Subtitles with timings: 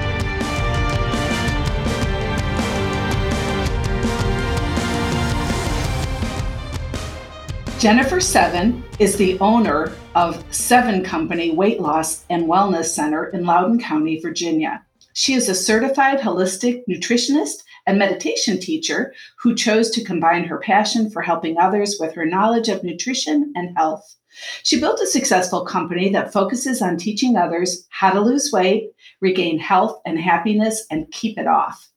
[7.79, 13.79] Jennifer Seven is the owner of Seven Company Weight Loss and Wellness Center in Loudoun
[13.79, 14.85] County, Virginia.
[15.13, 21.09] She is a certified holistic nutritionist and meditation teacher who chose to combine her passion
[21.09, 24.15] for helping others with her knowledge of nutrition and health.
[24.63, 28.91] She built a successful company that focuses on teaching others how to lose weight,
[29.21, 31.89] regain health and happiness, and keep it off.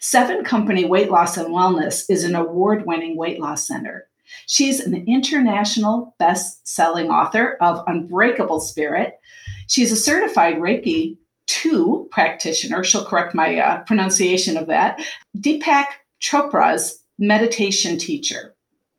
[0.00, 4.08] Seven Company Weight Loss and Wellness is an award winning weight loss center.
[4.46, 9.18] She's an international best selling author of Unbreakable Spirit.
[9.66, 11.16] She's a certified Reiki
[11.48, 15.00] two practitioner, she'll correct my uh, pronunciation of that,
[15.36, 15.86] Deepak
[16.20, 18.54] Chopra's meditation teacher.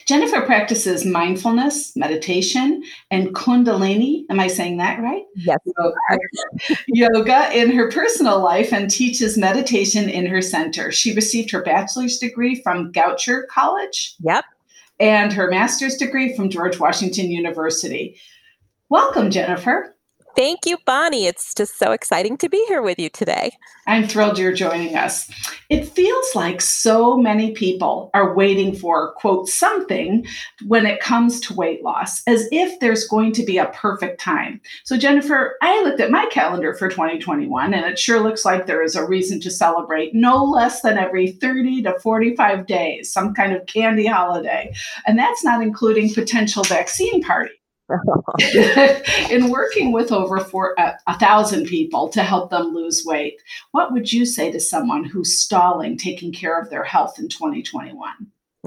[0.09, 4.23] Jennifer practices mindfulness, meditation, and Kundalini.
[4.31, 5.21] Am I saying that right?
[5.35, 5.59] Yes.
[6.87, 10.91] yoga in her personal life and teaches meditation in her center.
[10.91, 14.15] She received her bachelor's degree from Goucher College.
[14.21, 14.45] Yep.
[14.99, 18.19] And her master's degree from George Washington University.
[18.89, 19.95] Welcome, Jennifer.
[20.39, 21.25] Thank you, Bonnie.
[21.25, 23.51] It's just so exciting to be here with you today.
[23.87, 25.29] I'm thrilled you're joining us.
[25.67, 30.25] It feels like so many people are waiting for, quote, something
[30.65, 34.61] when it comes to weight loss, as if there's going to be a perfect time.
[34.85, 38.81] So, Jennifer, I looked at my calendar for 2021, and it sure looks like there
[38.81, 43.53] is a reason to celebrate no less than every 30 to 45 days, some kind
[43.53, 44.73] of candy holiday.
[45.05, 47.58] And that's not including potential vaccine parties.
[49.31, 53.41] in working with over four, uh, a thousand people to help them lose weight,
[53.71, 58.11] what would you say to someone who's stalling taking care of their health in 2021?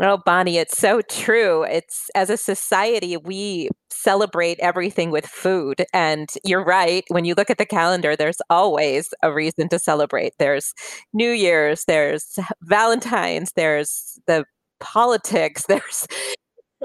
[0.00, 1.64] Oh, Bonnie, it's so true.
[1.64, 5.84] It's as a society, we celebrate everything with food.
[5.92, 7.04] And you're right.
[7.08, 10.32] When you look at the calendar, there's always a reason to celebrate.
[10.38, 10.72] There's
[11.12, 14.44] New Year's, there's Valentine's, there's the
[14.80, 16.06] politics, there's,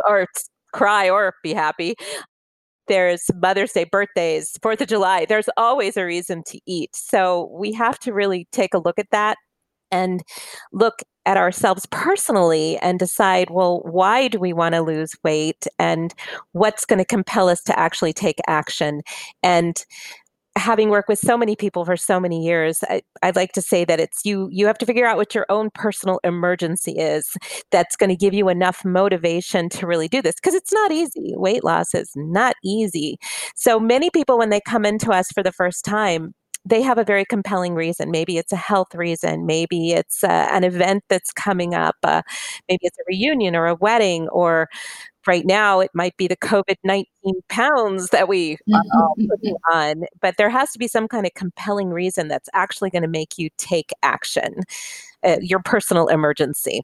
[0.08, 0.28] or
[0.74, 1.96] cry or be happy.
[2.88, 5.26] There's Mother's Day, birthdays, Fourth of July.
[5.26, 6.96] There's always a reason to eat.
[6.96, 9.38] So we have to really take a look at that
[9.92, 10.24] and
[10.72, 16.14] look at ourselves personally and decide well why do we want to lose weight and
[16.54, 19.02] what's going to compel us to actually take action
[19.44, 19.86] and
[20.58, 23.86] having worked with so many people for so many years I, would like to say
[23.86, 27.36] that it's you you have to figure out what your own personal emergency is
[27.72, 31.34] that's going to give you enough motivation to really do this because it's not easy
[31.36, 33.18] weight loss is not easy
[33.56, 36.34] so many people when they come into us for the first time
[36.68, 38.12] they have a very compelling reason.
[38.12, 39.46] Maybe it's a health reason.
[39.46, 41.96] Maybe it's uh, an event that's coming up.
[42.04, 42.22] Uh,
[42.68, 44.68] maybe it's a reunion or a wedding, or
[45.28, 47.06] right now it might be the COVID 19
[47.50, 50.04] pounds that we are all putting on.
[50.22, 53.38] But there has to be some kind of compelling reason that's actually going to make
[53.38, 54.64] you take action,
[55.24, 56.82] uh, your personal emergency.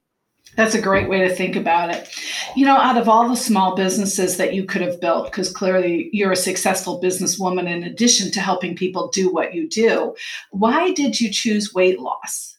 [0.55, 2.09] That's a great way to think about it.
[2.55, 6.09] You know, out of all the small businesses that you could have built, because clearly
[6.13, 10.15] you're a successful businesswoman in addition to helping people do what you do,
[10.51, 12.57] why did you choose weight loss?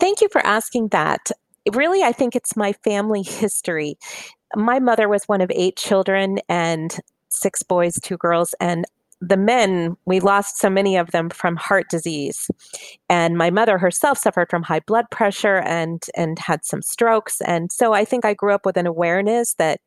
[0.00, 1.30] Thank you for asking that.
[1.72, 3.96] Really, I think it's my family history.
[4.54, 6.98] My mother was one of eight children and
[7.28, 8.84] six boys, two girls, and
[9.22, 12.50] the men, we lost so many of them from heart disease.
[13.08, 17.40] And my mother herself suffered from high blood pressure and and had some strokes.
[17.42, 19.80] And so I think I grew up with an awareness that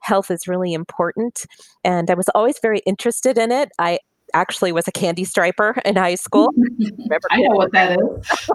[0.00, 1.46] health is really important.
[1.84, 3.70] And I was always very interested in it.
[3.78, 4.00] I
[4.34, 6.48] actually was a candy striper in high school.
[7.30, 8.50] I know what that is.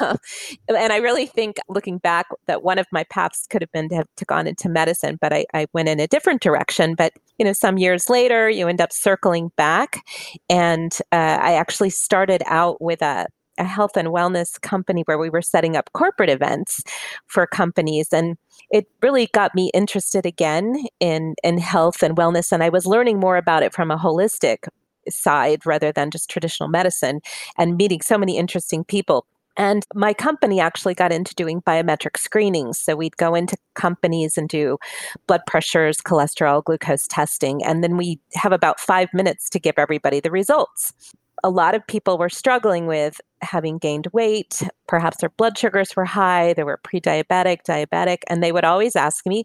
[0.68, 3.96] and I really think, looking back, that one of my paths could have been to
[3.96, 6.94] have to gone into medicine, but I, I went in a different direction.
[6.94, 10.02] But you know, some years later, you end up circling back,
[10.48, 13.26] and uh, I actually started out with a
[13.58, 16.82] a health and wellness company where we were setting up corporate events
[17.26, 18.36] for companies and
[18.70, 23.20] it really got me interested again in in health and wellness and I was learning
[23.20, 24.68] more about it from a holistic
[25.08, 27.20] side rather than just traditional medicine
[27.58, 29.26] and meeting so many interesting people
[29.56, 32.78] And my company actually got into doing biometric screenings.
[32.78, 34.78] So we'd go into companies and do
[35.26, 37.62] blood pressures, cholesterol, glucose testing.
[37.64, 40.94] And then we have about five minutes to give everybody the results.
[41.42, 44.62] A lot of people were struggling with having gained weight.
[44.86, 46.52] Perhaps their blood sugars were high.
[46.52, 48.18] They were pre diabetic, diabetic.
[48.28, 49.44] And they would always ask me,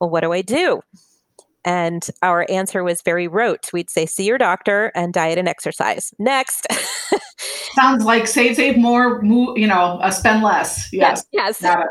[0.00, 0.80] Well, what do I do?
[1.64, 3.72] And our answer was very rote.
[3.72, 6.12] We'd say, see your doctor and diet and exercise.
[6.18, 6.66] Next.
[7.74, 10.92] Sounds like save, save more, move, you know, uh, spend less.
[10.92, 11.24] Yes.
[11.32, 11.62] Yes.
[11.62, 11.86] yes.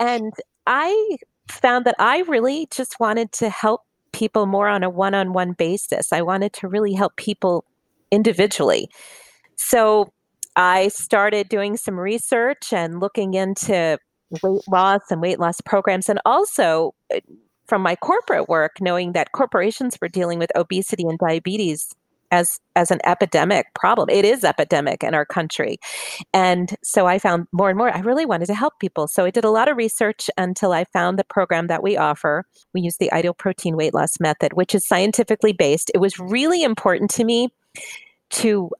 [0.00, 0.32] And
[0.66, 1.18] I
[1.48, 3.82] found that I really just wanted to help
[4.12, 6.12] people more on a one on one basis.
[6.12, 7.64] I wanted to really help people
[8.10, 8.88] individually.
[9.56, 10.12] So
[10.56, 13.98] I started doing some research and looking into
[14.42, 17.20] weight loss and weight loss programs and also uh,
[17.66, 21.94] from my corporate work, knowing that corporations were dealing with obesity and diabetes
[22.32, 24.08] as as an epidemic problem.
[24.10, 25.78] It is epidemic in our country.
[26.32, 29.06] And so I found more and more I really wanted to help people.
[29.08, 32.44] So I did a lot of research until I found the program that we offer.
[32.74, 35.90] We use the ideal protein weight loss method, which is scientifically based.
[35.94, 37.50] It was really important to me
[38.30, 38.70] to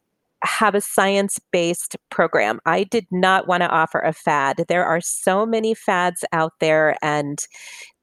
[0.43, 2.61] have a science based program.
[2.67, 4.65] I did not want to offer a fad.
[4.69, 7.45] There are so many fads out there, and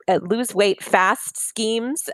[0.07, 2.09] uh, lose weight fast schemes.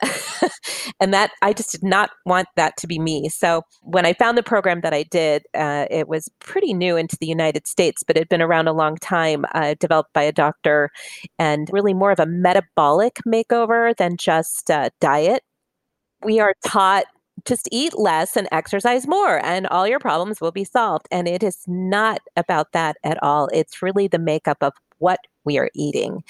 [1.00, 3.30] and that I just did not want that to be me.
[3.30, 7.18] So when I found the program that I did, uh, it was pretty new into
[7.20, 10.32] the United States, but it had been around a long time, uh, developed by a
[10.32, 10.90] doctor,
[11.38, 15.44] and really more of a metabolic makeover than just diet.
[16.24, 17.06] We are taught
[17.46, 21.44] just eat less and exercise more and all your problems will be solved and it
[21.44, 26.24] is not about that at all it's really the makeup of what we are eating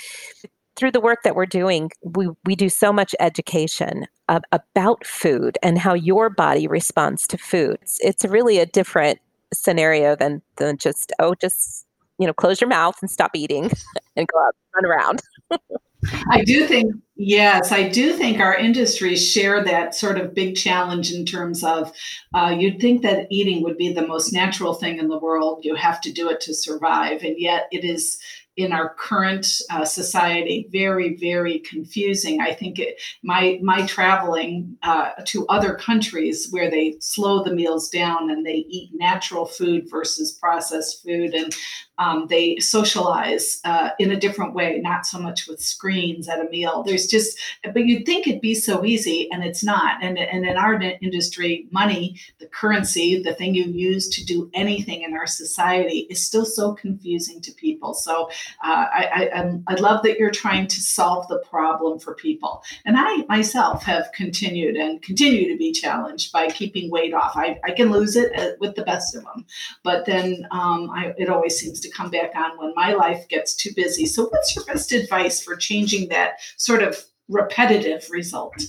[0.80, 5.58] through the work that we're doing, we, we do so much education of, about food
[5.62, 7.78] and how your body responds to food.
[7.82, 9.20] It's, it's really a different
[9.54, 11.86] scenario than, than just, oh, just,
[12.18, 13.70] you know, close your mouth and stop eating
[14.16, 15.22] and go out run around.
[16.30, 21.12] I do think, yes, I do think our industries share that sort of big challenge
[21.12, 21.92] in terms of
[22.34, 25.60] uh, you'd think that eating would be the most natural thing in the world.
[25.64, 27.24] You have to do it to survive.
[27.24, 28.20] And yet it is
[28.60, 35.12] in our current uh, society very very confusing i think it, my my traveling uh,
[35.26, 40.34] to other countries where they slow the meals down and they eat natural food versus
[40.34, 41.56] processed food and
[42.00, 46.50] um, they socialize uh, in a different way, not so much with screens at a
[46.50, 46.84] meal.
[46.84, 50.02] There's just, but you'd think it'd be so easy, and it's not.
[50.02, 55.04] And, and in our industry, money, the currency, the thing you use to do anything
[55.04, 57.94] in our society, is still so confusing to people.
[57.94, 58.30] So
[58.64, 62.64] uh, I, I, I love that you're trying to solve the problem for people.
[62.86, 67.34] And I myself have continued and continue to be challenged by keeping weight off.
[67.36, 69.46] I, I can lose it uh, with the best of them,
[69.84, 73.56] but then um, I, it always seems to come back on when my life gets
[73.56, 74.06] too busy.
[74.06, 78.68] So, what's your best advice for changing that sort of repetitive result?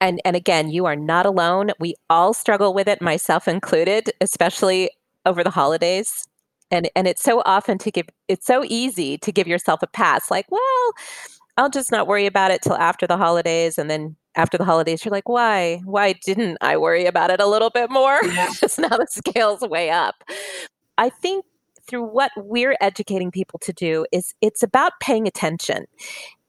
[0.00, 1.70] And, and again, you are not alone.
[1.80, 4.90] We all struggle with it, myself included, especially
[5.24, 6.26] over the holidays.
[6.70, 10.30] And, and it's so often to give, it's so easy to give yourself a pass,
[10.30, 10.92] like, well,
[11.56, 13.78] I'll just not worry about it till after the holidays.
[13.78, 15.80] And then after the holidays, you're like, why?
[15.84, 18.20] Why didn't I worry about it a little bit more?
[18.22, 18.88] Because yeah.
[18.88, 20.16] now the scale's way up.
[20.98, 21.44] I think
[21.86, 25.86] through what we're educating people to do is it's about paying attention.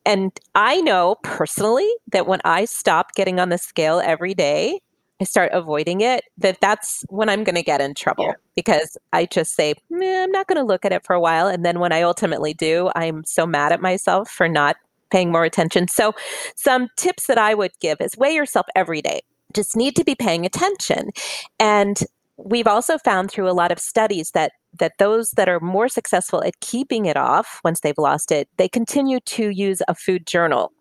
[0.06, 4.80] And I know personally that when I stop getting on the scale every day,
[5.20, 8.34] I start avoiding it, that that's when I'm going to get in trouble yeah.
[8.56, 11.48] because I just say, I'm not going to look at it for a while.
[11.48, 14.78] And then when I ultimately do, I'm so mad at myself for not
[15.10, 15.88] paying more attention.
[15.88, 16.14] So,
[16.56, 19.22] some tips that I would give is weigh yourself every day.
[19.54, 21.10] Just need to be paying attention.
[21.60, 22.00] And
[22.38, 26.44] we've also found through a lot of studies that that those that are more successful
[26.44, 30.72] at keeping it off once they've lost it they continue to use a food journal.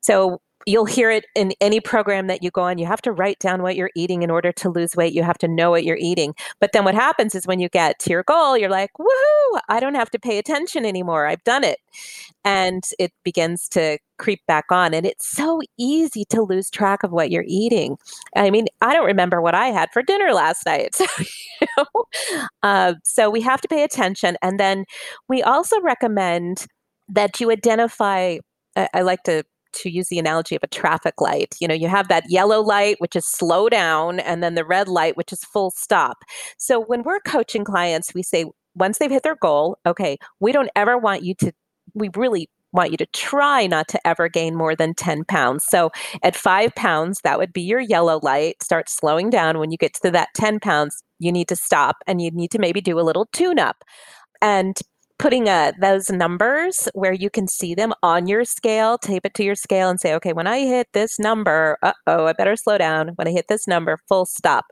[0.00, 2.78] So you'll hear it in any program that you go on.
[2.78, 5.12] You have to write down what you're eating in order to lose weight.
[5.12, 6.34] You have to know what you're eating.
[6.60, 9.80] But then what happens is when you get to your goal, you're like, woohoo, I
[9.80, 11.26] don't have to pay attention anymore.
[11.26, 11.78] I've done it.
[12.44, 14.94] And it begins to creep back on.
[14.94, 17.96] And it's so easy to lose track of what you're eating.
[18.36, 20.96] I mean, I don't remember what I had for dinner last night.
[21.04, 21.06] So,
[21.60, 22.04] you know,
[22.62, 24.36] uh, so we have to pay attention.
[24.42, 24.84] And then
[25.28, 26.66] we also recommend
[27.08, 28.38] that you identify
[28.76, 29.44] I, like to
[29.74, 31.54] to use the analogy of a traffic light.
[31.60, 34.88] You know, you have that yellow light, which is slow down, and then the red
[34.88, 36.18] light, which is full stop.
[36.58, 40.70] So when we're coaching clients, we say, once they've hit their goal, okay, we don't
[40.74, 41.52] ever want you to,
[41.94, 45.64] we really want you to try not to ever gain more than 10 pounds.
[45.68, 45.90] So
[46.24, 48.62] at five pounds, that would be your yellow light.
[48.62, 49.58] Start slowing down.
[49.58, 52.58] When you get to that 10 pounds, you need to stop and you need to
[52.58, 53.84] maybe do a little tune up
[54.42, 54.78] and
[55.24, 59.42] putting uh, those numbers where you can see them on your scale, tape it to
[59.42, 62.76] your scale and say, okay, when I hit this number, uh oh, I better slow
[62.76, 63.08] down.
[63.14, 64.66] When I hit this number, full stop.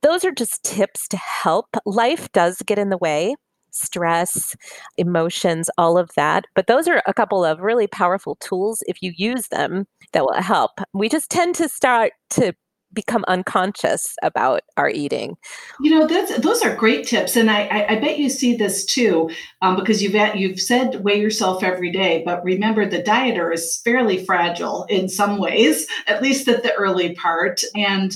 [0.00, 1.66] Those are just tips to help.
[1.84, 3.34] Life does get in the way
[3.72, 4.54] stress,
[4.96, 6.44] emotions, all of that.
[6.54, 10.40] But those are a couple of really powerful tools if you use them that will
[10.40, 10.70] help.
[10.92, 12.54] We just tend to start to
[12.94, 15.36] become unconscious about our eating.
[15.80, 18.84] You know, that's those are great tips, and I, I, I bet you see this
[18.84, 19.30] too,
[19.62, 24.24] um, because you've you've said weigh yourself every day, but remember the dieter is fairly
[24.24, 28.14] fragile in some ways, at least at the early part, and.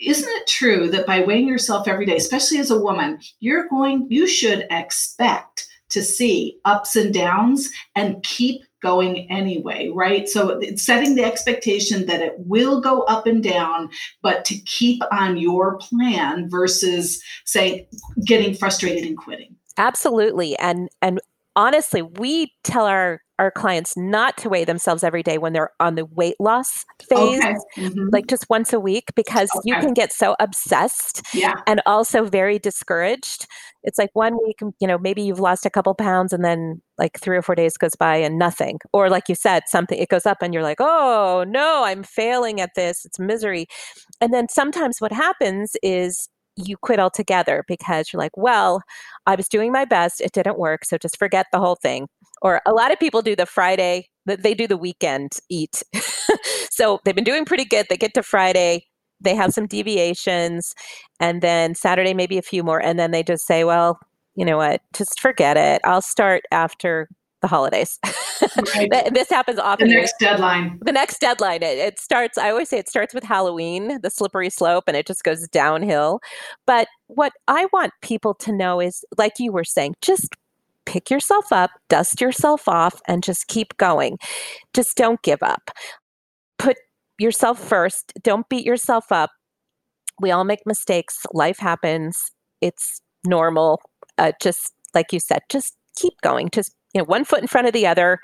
[0.00, 4.06] Isn't it true that by weighing yourself every day, especially as a woman, you're going,
[4.08, 10.28] you should expect to see ups and downs and keep going anyway, right?
[10.28, 13.90] So it's setting the expectation that it will go up and down,
[14.22, 17.88] but to keep on your plan versus say
[18.24, 19.56] getting frustrated and quitting.
[19.76, 20.58] Absolutely.
[20.58, 21.20] And and
[21.56, 25.94] honestly, we tell our our clients not to weigh themselves every day when they're on
[25.94, 27.54] the weight loss phase, okay.
[27.76, 28.08] mm-hmm.
[28.12, 29.62] like just once a week, because okay.
[29.64, 31.54] you can get so obsessed yeah.
[31.66, 33.46] and also very discouraged.
[33.84, 37.18] It's like one week, you know, maybe you've lost a couple pounds and then like
[37.20, 38.80] three or four days goes by and nothing.
[38.92, 42.60] Or like you said, something, it goes up and you're like, oh no, I'm failing
[42.60, 43.04] at this.
[43.04, 43.66] It's misery.
[44.20, 46.28] And then sometimes what happens is
[46.66, 48.82] you quit altogether because you're like, well,
[49.26, 50.20] I was doing my best.
[50.20, 50.84] It didn't work.
[50.84, 52.08] So just forget the whole thing.
[52.42, 55.82] Or a lot of people do the Friday, they do the weekend eat.
[56.70, 57.86] so they've been doing pretty good.
[57.88, 58.86] They get to Friday,
[59.20, 60.74] they have some deviations,
[61.20, 62.80] and then Saturday, maybe a few more.
[62.80, 63.98] And then they just say, well,
[64.36, 65.80] you know what, just forget it.
[65.84, 67.08] I'll start after
[67.40, 67.98] the holidays.
[68.76, 68.90] Right.
[69.14, 69.88] this happens often.
[69.88, 70.78] The next deadline.
[70.82, 71.62] The next deadline.
[71.62, 75.06] It, it, starts, I always say it starts with Halloween, the slippery slope, and it
[75.06, 76.20] just goes downhill.
[76.66, 80.34] But what I want people to know is, like you were saying, just
[80.84, 84.18] pick yourself up, dust yourself off, and just keep going.
[84.74, 85.70] Just don't give up.
[86.58, 86.76] Put
[87.18, 88.12] yourself first.
[88.22, 89.30] Don't beat yourself up.
[90.20, 91.24] We all make mistakes.
[91.32, 92.32] Life happens.
[92.60, 93.80] It's normal.
[94.16, 96.48] Uh, just like you said, just keep going.
[96.50, 98.18] Just you know, one foot in front of the other,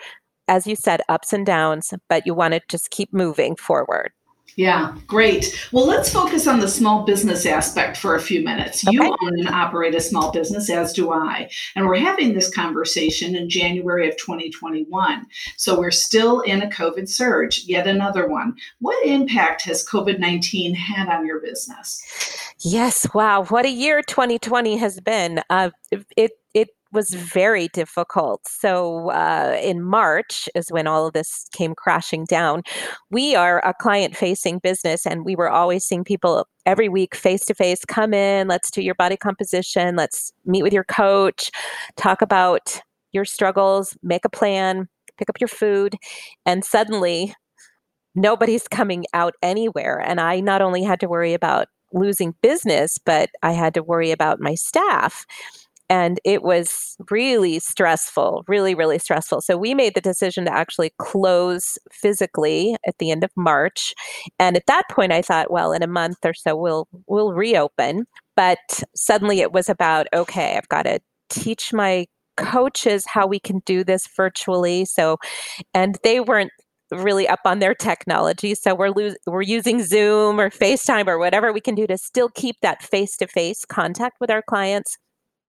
[0.49, 4.11] as you said, ups and downs, but you want to just keep moving forward.
[4.57, 5.69] Yeah, great.
[5.73, 8.87] Well, let's focus on the small business aspect for a few minutes.
[8.87, 8.95] Okay.
[8.95, 11.51] You own and operate a small business, as do I.
[11.75, 15.27] And we're having this conversation in January of 2021.
[15.57, 18.55] So we're still in a COVID surge, yet another one.
[18.79, 22.01] What impact has COVID 19 had on your business?
[22.61, 23.45] Yes, wow.
[23.45, 25.43] What a year 2020 has been.
[25.51, 26.33] Uh, it, it
[26.95, 28.41] was very difficult.
[28.49, 32.63] So, uh, in March is when all of this came crashing down.
[33.11, 37.45] We are a client facing business, and we were always seeing people every week face
[37.47, 41.51] to face come in, let's do your body composition, let's meet with your coach,
[41.97, 42.81] talk about
[43.13, 45.97] your struggles, make a plan, pick up your food.
[46.47, 47.35] And suddenly,
[48.15, 49.99] nobody's coming out anywhere.
[49.99, 54.11] And I not only had to worry about losing business, but I had to worry
[54.11, 55.25] about my staff
[55.91, 59.41] and it was really stressful really really stressful.
[59.41, 63.95] So we made the decision to actually close physically at the end of march
[64.39, 68.07] and at that point i thought well in a month or so we'll we'll reopen.
[68.37, 71.01] But suddenly it was about okay i've got to
[71.31, 74.85] teach my coaches how we can do this virtually.
[74.85, 75.19] So
[75.73, 76.51] and they weren't
[76.91, 81.53] really up on their technology so we're lo- we're using zoom or facetime or whatever
[81.53, 84.97] we can do to still keep that face to face contact with our clients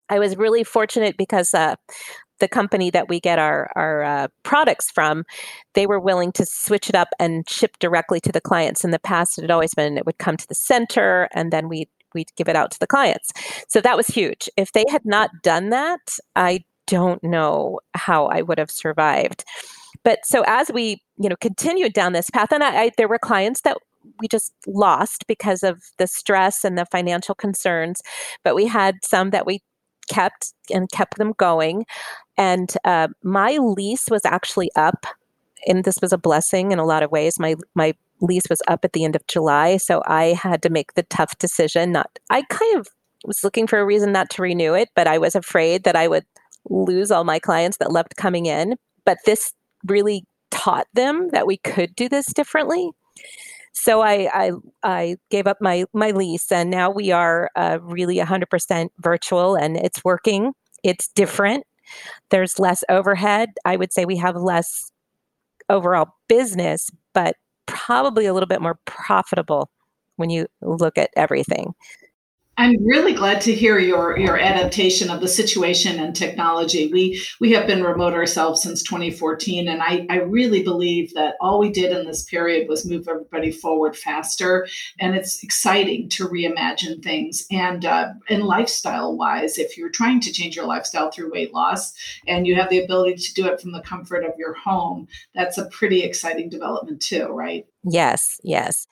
[0.09, 1.75] I was really fortunate because uh,
[2.39, 5.24] the company that we get our our uh, products from,
[5.74, 8.83] they were willing to switch it up and ship directly to the clients.
[8.83, 11.69] In the past, it had always been it would come to the center and then
[11.69, 13.31] we we'd give it out to the clients.
[13.67, 14.50] So that was huge.
[14.57, 16.00] If they had not done that,
[16.35, 19.43] I don't know how I would have survived.
[20.03, 23.19] But so as we you know continued down this path, and I, I there were
[23.19, 23.77] clients that
[24.19, 28.01] we just lost because of the stress and the financial concerns
[28.43, 29.62] but we had some that we
[30.09, 31.85] kept and kept them going.
[32.38, 35.05] And uh, my lease was actually up,
[35.67, 37.39] and this was a blessing in a lot of ways.
[37.39, 40.93] My my lease was up at the end of July, so I had to make
[40.93, 41.91] the tough decision.
[41.91, 42.88] Not I kind of
[43.25, 46.07] was looking for a reason not to renew it, but I was afraid that I
[46.07, 46.25] would
[46.69, 48.75] lose all my clients that loved coming in.
[49.05, 49.53] But this
[49.88, 52.89] really taught them that we could do this differently.
[53.75, 54.51] So I, I,
[54.84, 59.75] I gave up my my lease, and now we are uh, really 100% virtual, and
[59.77, 60.53] it's working.
[60.84, 61.65] It's different.
[62.32, 63.50] There's less overhead.
[63.65, 64.91] I would say we have less
[65.70, 69.70] overall business, but probably a little bit more profitable
[70.15, 71.74] when you look at everything.
[72.57, 76.89] I'm really glad to hear your your adaptation of the situation and technology.
[76.91, 81.59] We we have been remote ourselves since 2014, and I, I really believe that all
[81.59, 84.67] we did in this period was move everybody forward faster.
[85.01, 87.45] And it's exciting to reimagine things.
[87.51, 91.93] And uh, and lifestyle wise, if you're trying to change your lifestyle through weight loss,
[92.25, 95.57] and you have the ability to do it from the comfort of your home, that's
[95.57, 97.65] a pretty exciting development too, right?
[97.83, 98.88] Yes, yes.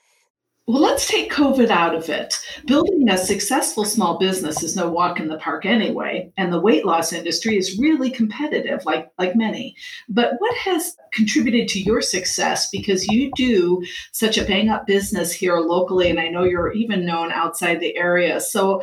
[0.66, 2.40] Well, let's take COVID out of it.
[2.66, 6.86] Building a successful small business is no walk in the park anyway, and the weight
[6.86, 9.76] loss industry is really competitive, like, like many.
[10.08, 12.70] But what has contributed to your success?
[12.70, 17.06] Because you do such a bang up business here locally, and I know you're even
[17.06, 18.40] known outside the area.
[18.40, 18.82] So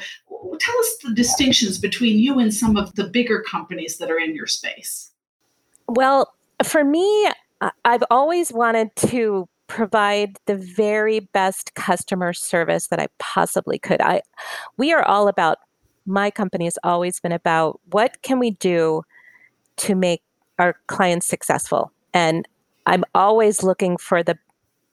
[0.59, 4.35] tell us the distinctions between you and some of the bigger companies that are in
[4.35, 5.13] your space.
[5.89, 7.31] Well, for me,
[7.87, 14.01] I've always wanted to provide the very best customer service that I possibly could.
[14.03, 14.21] I
[14.77, 15.59] we are all about
[16.07, 19.03] my company has always been about what can we do
[19.77, 20.23] to make
[20.59, 21.93] our clients successful.
[22.13, 22.49] And
[22.87, 24.37] I'm always looking for the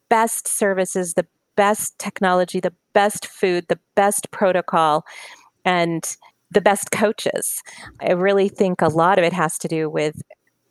[0.10, 5.06] best services, the best technology, the best food, the best protocol
[5.66, 6.16] and
[6.52, 7.64] the best coaches.
[8.00, 10.22] I really think a lot of it has to do with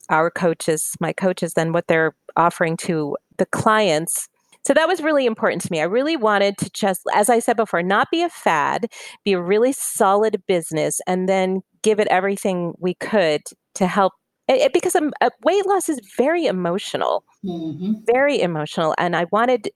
[0.09, 4.29] our coaches, my coaches, then what they're offering to the clients.
[4.65, 5.81] So that was really important to me.
[5.81, 8.89] I really wanted to just, as I said before, not be a fad,
[9.25, 13.43] be a really solid business, and then give it everything we could
[13.75, 14.13] to help.
[14.49, 17.93] It, because a, a weight loss is very emotional, mm-hmm.
[18.13, 18.95] very emotional.
[18.99, 19.71] And I wanted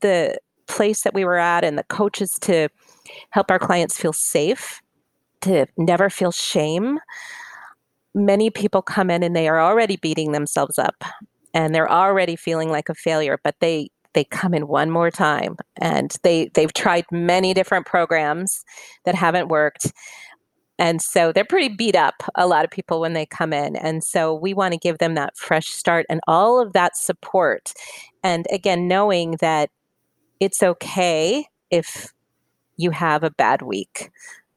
[0.00, 2.68] the place that we were at and the coaches to
[3.30, 4.80] help our clients feel safe,
[5.42, 6.98] to never feel shame.
[8.14, 11.04] Many people come in and they are already beating themselves up
[11.54, 15.56] and they're already feeling like a failure, but they they come in one more time
[15.80, 18.62] and they they've tried many different programs
[19.04, 19.92] that haven't worked
[20.78, 24.02] and so they're pretty beat up a lot of people when they come in and
[24.04, 27.72] so we want to give them that fresh start and all of that support
[28.22, 29.70] and again knowing that
[30.40, 32.12] it's okay if
[32.76, 34.10] you have a bad week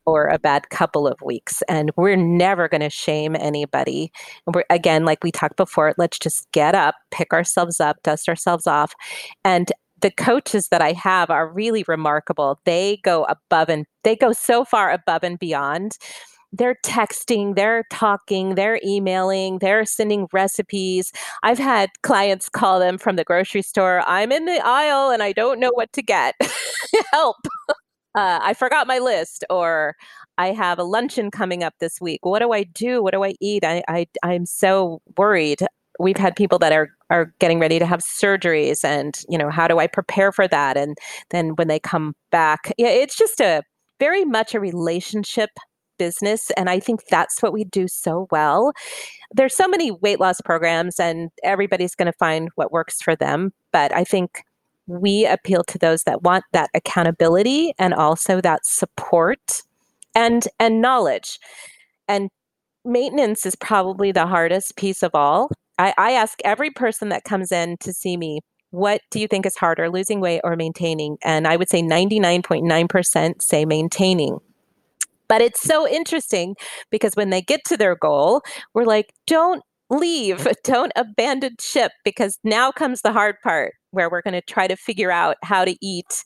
[0.06, 1.64] or a bad couple of weeks.
[1.68, 4.12] And we're never going to shame anybody.
[4.46, 8.30] And we're, again, like we talked before, let's just get up, pick ourselves up, dust
[8.30, 8.94] ourselves off.
[9.44, 12.60] And the coaches that I have are really remarkable.
[12.66, 15.98] They go above and they go so far above and beyond.
[16.52, 21.12] They're texting, they're talking, they're emailing, they're sending recipes.
[21.44, 24.04] I've had clients call them from the grocery store.
[24.08, 26.36] I'm in the aisle and I don't know what to get.
[27.12, 27.38] Help
[28.16, 29.96] uh, I forgot my list, or
[30.38, 32.26] I have a luncheon coming up this week.
[32.26, 33.04] What do I do?
[33.04, 33.64] What do I eat?
[33.64, 35.60] I, I I'm so worried.
[36.00, 39.68] We've had people that are are getting ready to have surgeries, and you know, how
[39.68, 40.78] do I prepare for that?
[40.78, 40.98] And
[41.30, 43.64] then when they come back, yeah, it's just a
[44.00, 45.50] very much a relationship
[45.98, 48.74] business and i think that's what we do so well
[49.34, 53.52] there's so many weight loss programs and everybody's going to find what works for them
[53.72, 54.44] but i think
[54.88, 59.64] we appeal to those that want that accountability and also that support
[60.14, 61.40] and and knowledge.
[62.08, 62.30] And
[62.84, 65.50] maintenance is probably the hardest piece of all.
[65.78, 68.40] I, I ask every person that comes in to see me
[68.72, 71.18] what do you think is harder losing weight or maintaining?
[71.24, 74.40] And i would say 99.9% say maintaining.
[75.28, 76.56] But it's so interesting
[76.92, 78.42] because when they get to their goal
[78.74, 79.64] we're like don't
[79.98, 84.68] leave don't abandon ship because now comes the hard part where we're going to try
[84.68, 86.24] to figure out how to eat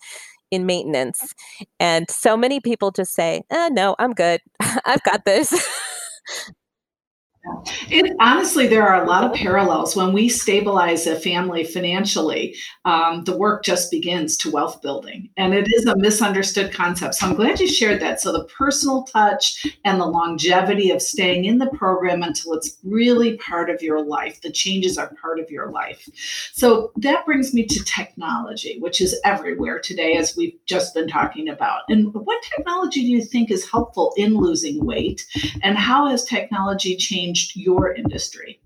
[0.51, 1.33] in maintenance.
[1.79, 4.41] And so many people just say, eh, no, I'm good.
[4.85, 5.53] I've got this.
[7.89, 9.95] It, honestly, there are a lot of parallels.
[9.95, 15.29] When we stabilize a family financially, um, the work just begins to wealth building.
[15.37, 17.15] And it is a misunderstood concept.
[17.15, 18.19] So I'm glad you shared that.
[18.19, 23.37] So the personal touch and the longevity of staying in the program until it's really
[23.37, 26.07] part of your life, the changes are part of your life.
[26.53, 31.49] So that brings me to technology, which is everywhere today, as we've just been talking
[31.49, 31.83] about.
[31.89, 35.25] And what technology do you think is helpful in losing weight?
[35.63, 37.28] And how has technology changed?
[37.29, 38.59] Changed your industry?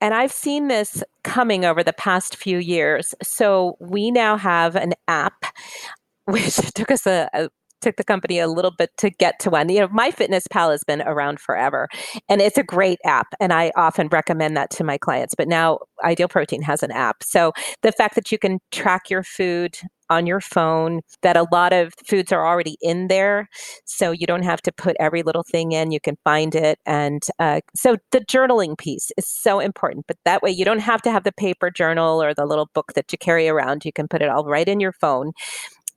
[0.00, 3.14] And I've seen this coming over the past few years.
[3.22, 5.44] So we now have an app,
[6.26, 9.68] which took us a, a took the company a little bit to get to one.
[9.68, 11.88] You know, MyFitnessPal has been around forever
[12.28, 13.28] and it's a great app.
[13.40, 15.34] And I often recommend that to my clients.
[15.36, 17.22] But now Ideal Protein has an app.
[17.22, 19.78] So the fact that you can track your food
[20.10, 23.48] on your phone, that a lot of foods are already in there.
[23.84, 26.78] So you don't have to put every little thing in, you can find it.
[26.86, 30.06] And uh, so the journaling piece is so important.
[30.08, 32.92] But that way you don't have to have the paper journal or the little book
[32.94, 33.84] that you carry around.
[33.84, 35.32] You can put it all right in your phone.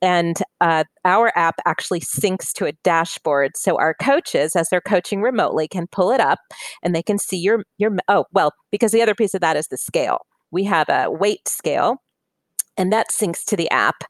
[0.02, 5.22] And uh, our app actually syncs to a dashboard so our coaches as they're coaching
[5.22, 6.40] remotely can pull it up
[6.82, 9.68] and they can see your your oh well because the other piece of that is
[9.68, 10.18] the scale.
[10.50, 11.96] We have a weight scale
[12.76, 14.04] and that syncs to the app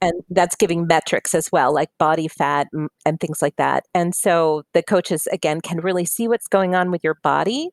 [0.00, 2.68] and that's giving metrics as well like body fat
[3.04, 3.84] and, things like that.
[3.94, 7.70] And so the coaches again can really see what's going on with your body.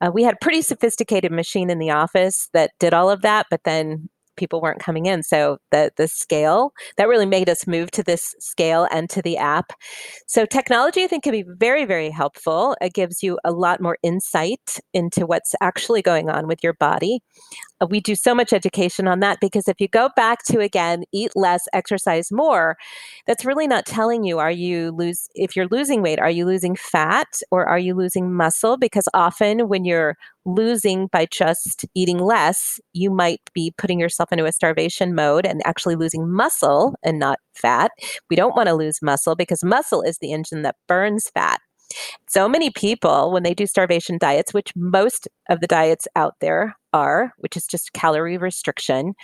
[0.00, 3.46] Uh, we had a pretty sophisticated machine in the office that did all of that
[3.50, 4.08] but then
[4.38, 5.22] people weren't coming in.
[5.22, 9.36] So the the scale that really made us move to this scale and to the
[9.36, 9.72] app.
[10.26, 12.76] So technology, I think, can be very very helpful.
[12.80, 17.20] It gives you a lot more insight into what's actually going on with your body.
[17.80, 21.04] Uh, we do so much education on that because if you go back to again
[21.12, 22.76] eat less exercise more
[23.26, 26.74] that's really not telling you are you lose if you're losing weight are you losing
[26.76, 28.76] fat or are you losing muscle?
[28.76, 34.44] Because often when you're losing by just eating less you might be putting yourself into
[34.46, 37.90] a starvation mode and actually losing muscle and not fat.
[38.30, 41.60] We don't want to lose muscle because muscle is the engine that burns fat.
[42.28, 46.76] So many people, when they do starvation diets, which most of the diets out there
[46.92, 49.14] are, which is just calorie restriction,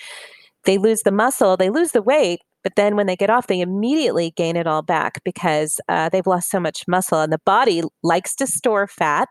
[0.64, 3.60] they lose the muscle, they lose the weight, but then when they get off, they
[3.60, 7.20] immediately gain it all back because uh, they've lost so much muscle.
[7.20, 9.28] And the body likes to store fat.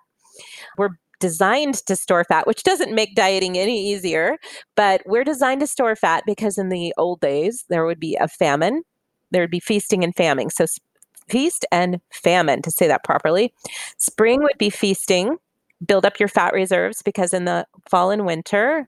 [0.78, 4.38] We're designed to store fat, which doesn't make dieting any easier,
[4.76, 8.28] but we're designed to store fat because in the old days, there would be a
[8.28, 8.84] famine,
[9.32, 10.50] there would be feasting and famine.
[10.50, 10.66] So
[11.28, 13.54] feast and famine, to say that properly.
[13.98, 15.38] Spring would be feasting,
[15.86, 18.88] build up your fat reserves because in the fall and winter,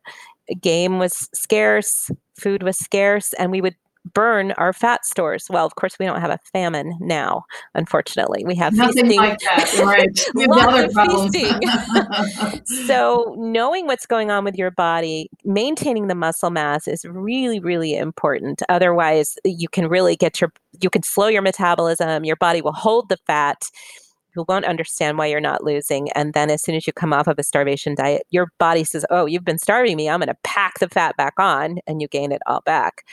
[0.61, 3.75] game was scarce, food was scarce, and we would
[4.13, 5.47] burn our fat stores.
[5.49, 8.43] Well, of course, we don't have a famine now, unfortunately.
[8.45, 9.17] We have Nothing feasting.
[9.17, 10.25] like that, right?
[10.47, 12.85] Lots of feasting.
[12.85, 17.95] so, knowing what's going on with your body, maintaining the muscle mass is really, really
[17.95, 18.61] important.
[18.69, 22.25] Otherwise, you can really get your, you can slow your metabolism.
[22.25, 23.63] Your body will hold the fat
[24.35, 26.11] who won't understand why you're not losing.
[26.11, 29.05] And then as soon as you come off of a starvation diet, your body says,
[29.09, 30.09] Oh, you've been starving me.
[30.09, 33.03] I'm going to pack the fat back on and you gain it all back.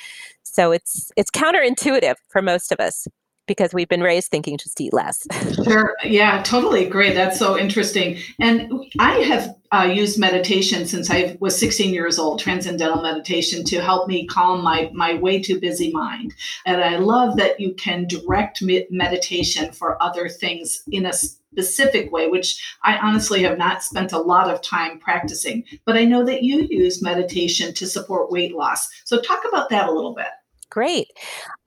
[0.42, 3.06] So it's it's counterintuitive for most of us
[3.46, 5.26] because we've been raised thinking just eat less.
[5.64, 5.94] sure.
[6.04, 7.12] Yeah, totally agree.
[7.12, 8.18] That's so interesting.
[8.40, 13.80] And I have uh, used meditation since I was 16 years old, transcendental meditation, to
[13.80, 16.34] help me calm my, my way too busy mind.
[16.66, 22.28] And I love that you can direct meditation for other things in a specific way,
[22.28, 25.64] which I honestly have not spent a lot of time practicing.
[25.84, 28.88] But I know that you use meditation to support weight loss.
[29.04, 30.26] So, talk about that a little bit.
[30.72, 31.08] Great.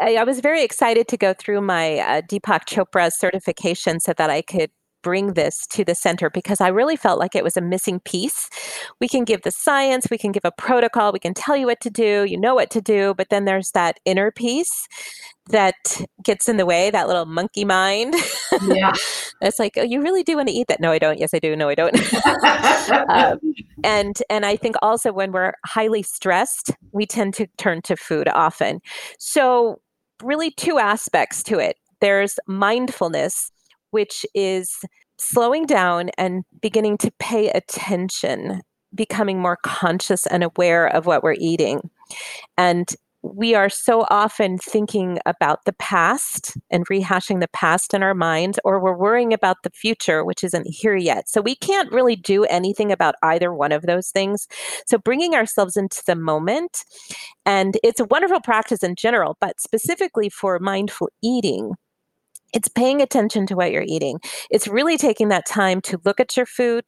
[0.01, 4.31] I, I, was very excited to go through my uh, Deepak Chopra certification so that
[4.31, 4.71] I could
[5.03, 8.49] bring this to the center because I really felt like it was a missing piece.
[8.99, 11.81] We can give the science, we can give a protocol, we can tell you what
[11.81, 14.87] to do, you know what to do, but then there's that inner piece
[15.49, 18.15] that gets in the way, that little monkey mind.
[18.63, 18.93] Yeah.
[19.41, 20.79] it's like, oh, you really do want to eat that.
[20.79, 21.19] No, I don't.
[21.19, 21.55] Yes, I do.
[21.55, 21.95] No, I don't.
[23.09, 23.39] um,
[23.83, 28.27] and and I think also when we're highly stressed, we tend to turn to food
[28.29, 28.79] often.
[29.19, 29.81] So
[30.23, 31.77] really two aspects to it.
[32.01, 33.51] There's mindfulness,
[33.91, 34.77] which is
[35.17, 38.61] slowing down and beginning to pay attention,
[38.93, 41.89] becoming more conscious and aware of what we're eating.
[42.57, 42.89] And
[43.33, 48.59] we are so often thinking about the past and rehashing the past in our mind,
[48.63, 51.27] or we're worrying about the future, which isn't here yet.
[51.27, 54.47] So we can't really do anything about either one of those things.
[54.85, 56.83] So bringing ourselves into the moment,
[57.45, 61.73] and it's a wonderful practice in general, but specifically for mindful eating,
[62.53, 64.19] it's paying attention to what you're eating.
[64.49, 66.85] It's really taking that time to look at your food,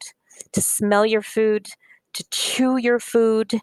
[0.52, 1.66] to smell your food,
[2.14, 3.60] to chew your food,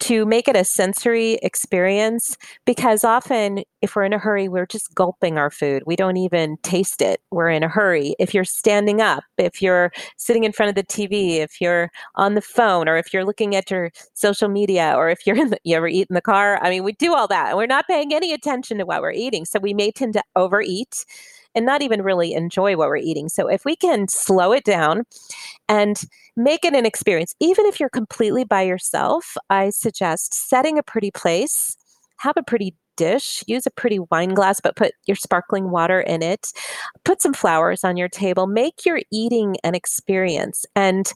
[0.00, 2.36] to make it a sensory experience.
[2.64, 5.82] Because often, if we're in a hurry, we're just gulping our food.
[5.86, 7.20] We don't even taste it.
[7.30, 8.14] We're in a hurry.
[8.18, 12.34] If you're standing up, if you're sitting in front of the TV, if you're on
[12.34, 15.58] the phone, or if you're looking at your social media, or if you're in the,
[15.64, 17.48] you ever eat in the car, I mean, we do all that.
[17.48, 19.44] And we're not paying any attention to what we're eating.
[19.44, 21.04] So we may tend to overeat
[21.56, 23.28] and not even really enjoy what we're eating.
[23.28, 25.02] So if we can slow it down
[25.68, 26.00] and
[26.36, 31.10] make it an experience, even if you're completely by yourself, I suggest setting a pretty
[31.10, 31.76] place,
[32.18, 36.22] have a pretty dish, use a pretty wine glass, but put your sparkling water in
[36.22, 36.52] it.
[37.04, 38.46] Put some flowers on your table.
[38.46, 40.64] Make your eating an experience.
[40.74, 41.12] And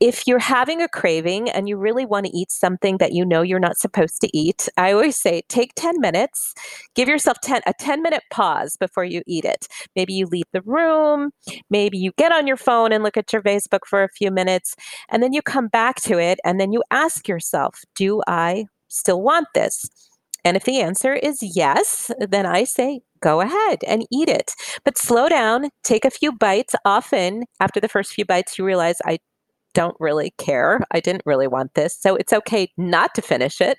[0.00, 3.42] if you're having a craving and you really want to eat something that you know
[3.42, 6.54] you're not supposed to eat, I always say take 10 minutes,
[6.94, 9.66] give yourself 10 a 10 minute pause before you eat it.
[9.94, 11.30] Maybe you leave the room,
[11.70, 14.74] maybe you get on your phone and look at your Facebook for a few minutes,
[15.08, 19.22] and then you come back to it and then you ask yourself, do I still
[19.22, 19.88] want this?
[20.44, 24.52] And if the answer is yes, then I say go ahead and eat it.
[24.84, 26.74] But slow down, take a few bites.
[26.84, 29.18] Often, after the first few bites, you realize I
[29.76, 30.80] don't really care.
[30.90, 31.94] I didn't really want this.
[32.00, 33.76] So it's okay not to finish it.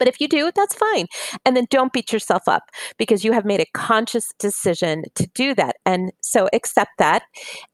[0.00, 1.06] But if you do, that's fine.
[1.46, 2.64] And then don't beat yourself up
[2.98, 5.76] because you have made a conscious decision to do that.
[5.86, 7.22] And so accept that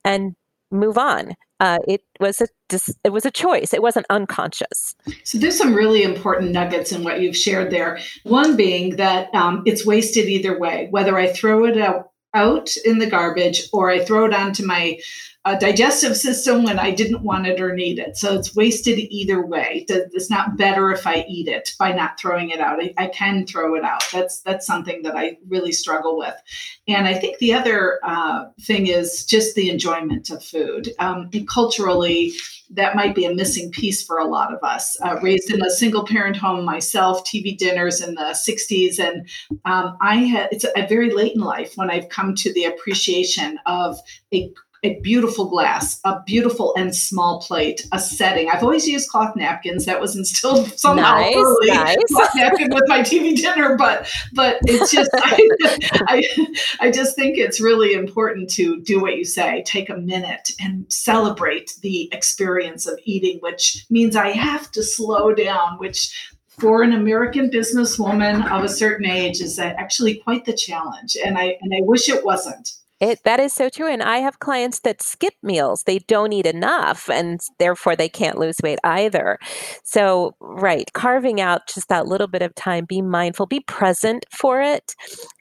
[0.05, 0.37] and
[0.71, 1.33] move on.
[1.61, 2.49] Uh, it was a
[3.05, 3.73] it was a choice.
[3.73, 4.95] It wasn't unconscious.
[5.25, 7.99] So there's some really important nuggets in what you've shared there.
[8.25, 12.99] One being that um, it's wasted either way, whether I throw it out out in
[12.99, 14.99] the garbage or I throw it onto my
[15.47, 18.17] uh, digestive system when I didn't want it or need it.
[18.17, 19.87] So it's wasted either way.
[19.89, 22.83] It's not better if I eat it by not throwing it out.
[22.83, 24.05] I, I can throw it out.
[24.13, 26.35] That's that's something that I really struggle with.
[26.89, 30.91] And I think the other uh, thing is just the enjoyment of food.
[30.99, 32.33] Um, culturally,
[32.71, 34.97] that might be a missing piece for a lot of us.
[35.03, 38.99] Uh, raised in a single parent home myself, TV dinners in the 60s.
[39.01, 39.29] And
[39.65, 42.65] um, I had, it's a, a very late in life when I've come to the
[42.65, 43.99] appreciation of
[44.33, 48.49] a a beautiful glass, a beautiful and small plate, a setting.
[48.49, 49.85] I've always used cloth napkins.
[49.85, 51.67] That was instilled somehow nice, early.
[51.69, 51.97] Nice.
[52.11, 55.49] Cloth napkin with my TV dinner, but but it's just I,
[56.09, 59.63] I, I just think it's really important to do what you say.
[59.67, 65.35] Take a minute and celebrate the experience of eating, which means I have to slow
[65.35, 71.17] down, which for an American businesswoman of a certain age is actually quite the challenge.
[71.23, 72.80] And I and I wish it wasn't.
[73.01, 73.89] It, that is so true.
[73.89, 75.85] And I have clients that skip meals.
[75.85, 79.39] They don't eat enough and therefore they can't lose weight either.
[79.85, 84.61] So, right, carving out just that little bit of time, be mindful, be present for
[84.61, 84.95] it.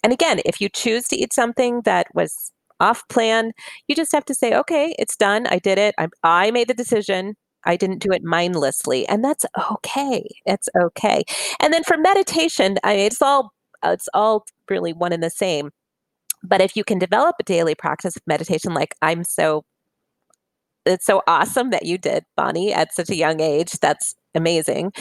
[0.04, 3.52] And again, if you choose to eat something that was off plan,
[3.90, 5.46] you just have to say, okay, it's done.
[5.48, 5.94] I did it.
[5.98, 7.36] I, I made the decision.
[7.66, 9.06] I didn't do it mindlessly.
[9.10, 10.24] And that's okay.
[10.46, 11.24] It's okay.
[11.60, 13.52] And then for meditation, I it's all
[13.84, 15.72] it's all really one and the same
[16.44, 19.64] but if you can develop a daily practice of meditation, like I'm so,
[20.86, 23.74] it's so awesome that you did, Bonnie, at such a young age.
[23.74, 24.94] That's amazing.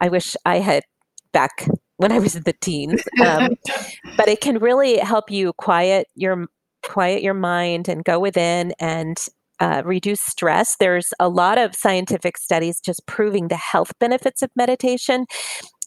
[0.00, 0.84] I wish I had
[1.32, 3.02] back when I was in the teens.
[3.24, 3.50] Um,
[4.16, 6.46] but it can really help you quiet your
[6.82, 9.16] quiet your mind and go within and
[9.60, 10.76] uh, reduce stress.
[10.78, 15.26] There's a lot of scientific studies just proving the health benefits of meditation.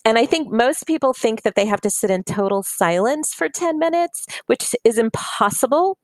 [0.05, 3.49] And I think most people think that they have to sit in total silence for
[3.49, 5.97] 10 minutes, which is impossible.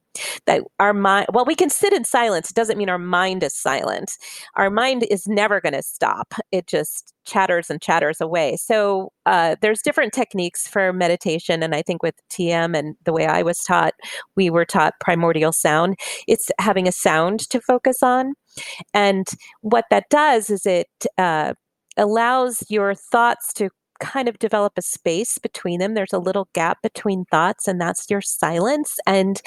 [0.46, 2.52] That our mind, well, we can sit in silence.
[2.52, 4.12] It doesn't mean our mind is silent.
[4.56, 6.36] Our mind is never going to stop.
[6.52, 8.58] It just chatters and chatters away.
[8.58, 11.64] So uh, there's different techniques for meditation.
[11.64, 13.96] And I think with TM and the way I was taught,
[14.36, 15.98] we were taught primordial sound.
[16.28, 18.34] It's having a sound to focus on.
[18.94, 19.26] And
[19.62, 21.54] what that does is it uh,
[21.98, 23.70] allows your thoughts to
[24.04, 25.94] kind of develop a space between them.
[25.94, 28.98] There's a little gap between thoughts, and that's your silence.
[29.08, 29.42] And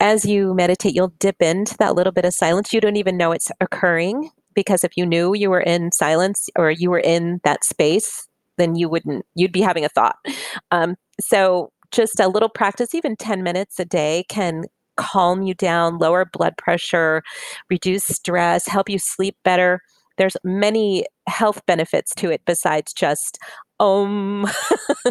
[0.00, 2.72] as you meditate, you'll dip into that little bit of silence.
[2.72, 6.70] You don't even know it's occurring because if you knew you were in silence or
[6.70, 10.16] you were in that space, then you wouldn't, you'd be having a thought.
[10.70, 14.64] Um, so just a little practice, even 10 minutes a day, can
[14.96, 17.22] calm you down, lower blood pressure,
[17.70, 19.80] reduce stress, help you sleep better.
[20.18, 23.38] There's many health benefits to it besides just
[23.80, 24.46] um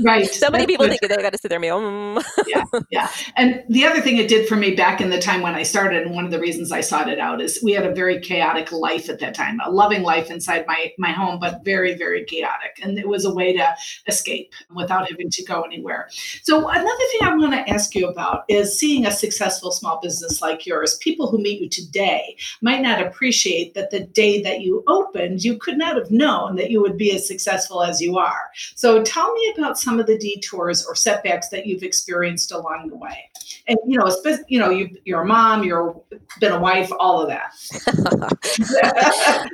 [0.02, 2.23] right so many people think they got to sit there and be um.
[2.47, 3.10] Yeah yeah.
[3.36, 6.04] And the other thing it did for me back in the time when i started
[6.04, 8.71] and one of the reasons i sought it out is we had a very chaotic
[8.71, 12.80] life at that time a loving life inside my my home but very very chaotic.
[12.82, 13.76] And it was a way to
[14.08, 16.10] escape without having to go anywhere.
[16.41, 20.41] So another thing i want to ask you about is seeing a successful small business
[20.41, 20.97] like yours.
[20.97, 25.58] People who meet you today might not appreciate that the day that you opened you
[25.58, 29.34] could not have known that you would be as successful as you are so tell
[29.34, 33.30] me about some of the detours or setbacks that you've experienced along the way.
[33.68, 34.10] And you know,
[34.48, 35.96] you know, you, you're a mom, you're
[36.39, 37.54] been a wife, all of that.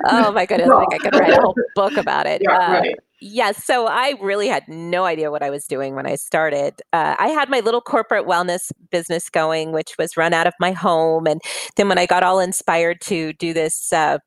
[0.06, 0.68] oh my goodness!
[0.68, 2.42] Like I could write a whole book about it.
[2.44, 2.96] Yeah, uh, right.
[3.20, 3.62] Yes.
[3.64, 6.80] So I really had no idea what I was doing when I started.
[6.94, 10.72] Uh, I had my little corporate wellness business going, which was run out of my
[10.72, 11.26] home.
[11.26, 11.40] And
[11.76, 14.18] then when I got all inspired to do this uh,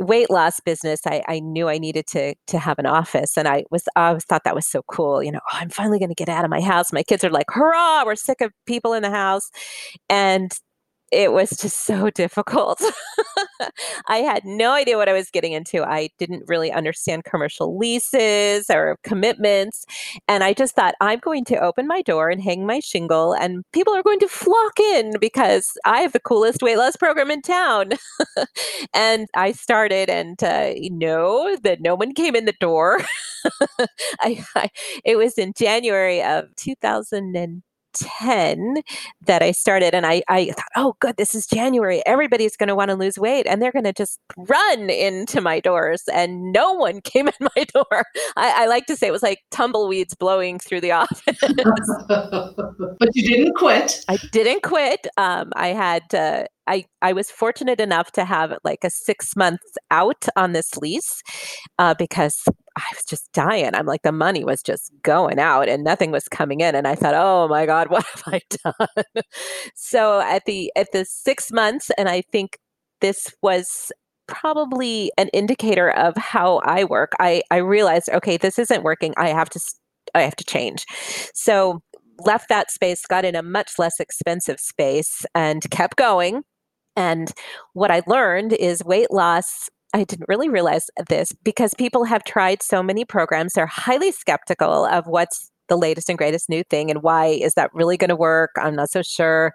[0.00, 3.64] weight loss business, I, I knew I needed to to have an office, and I
[3.70, 5.22] was I always thought that was so cool.
[5.22, 6.92] You know, oh, I'm finally going to get out of my house.
[6.92, 8.04] My kids are like, "Hurrah!
[8.04, 9.50] We're sick of people in the house,"
[10.08, 10.52] and
[11.10, 12.82] it was just so difficult.
[14.06, 15.82] I had no idea what I was getting into.
[15.82, 19.84] I didn't really understand commercial leases or commitments.
[20.28, 23.64] And I just thought, I'm going to open my door and hang my shingle, and
[23.72, 27.42] people are going to flock in because I have the coolest weight loss program in
[27.42, 27.90] town.
[28.94, 33.00] and I started, and uh, no, that no one came in the door.
[34.20, 34.68] I, I,
[35.04, 37.62] it was in January of 2010
[37.94, 38.82] 10
[39.26, 39.94] that I started.
[39.94, 42.02] And I, I thought, oh, good, this is January.
[42.06, 45.60] Everybody's going to want to lose weight and they're going to just run into my
[45.60, 46.02] doors.
[46.12, 48.04] And no one came in my door.
[48.36, 51.38] I, I like to say it was like tumbleweeds blowing through the office.
[52.08, 54.04] but you didn't quit.
[54.08, 55.06] I didn't quit.
[55.16, 59.76] Um, I had, uh, I, I was fortunate enough to have like a six months
[59.90, 61.22] out on this lease
[61.78, 62.44] uh, because
[62.80, 63.74] I was just dying.
[63.74, 66.74] I'm like, the money was just going out and nothing was coming in.
[66.74, 69.04] And I thought, oh my God, what have I done?
[69.74, 72.58] so at the at the six months, and I think
[73.00, 73.92] this was
[74.26, 77.12] probably an indicator of how I work.
[77.18, 79.12] I, I realized, okay, this isn't working.
[79.16, 79.60] I have to
[80.14, 80.86] I have to change.
[81.34, 81.80] So
[82.24, 86.42] left that space, got in a much less expensive space, and kept going.
[86.96, 87.32] And
[87.72, 92.62] what I learned is weight loss I didn't really realize this because people have tried
[92.62, 93.54] so many programs.
[93.54, 97.70] They're highly skeptical of what's the latest and greatest new thing and why is that
[97.72, 98.50] really going to work?
[98.58, 99.54] I'm not so sure.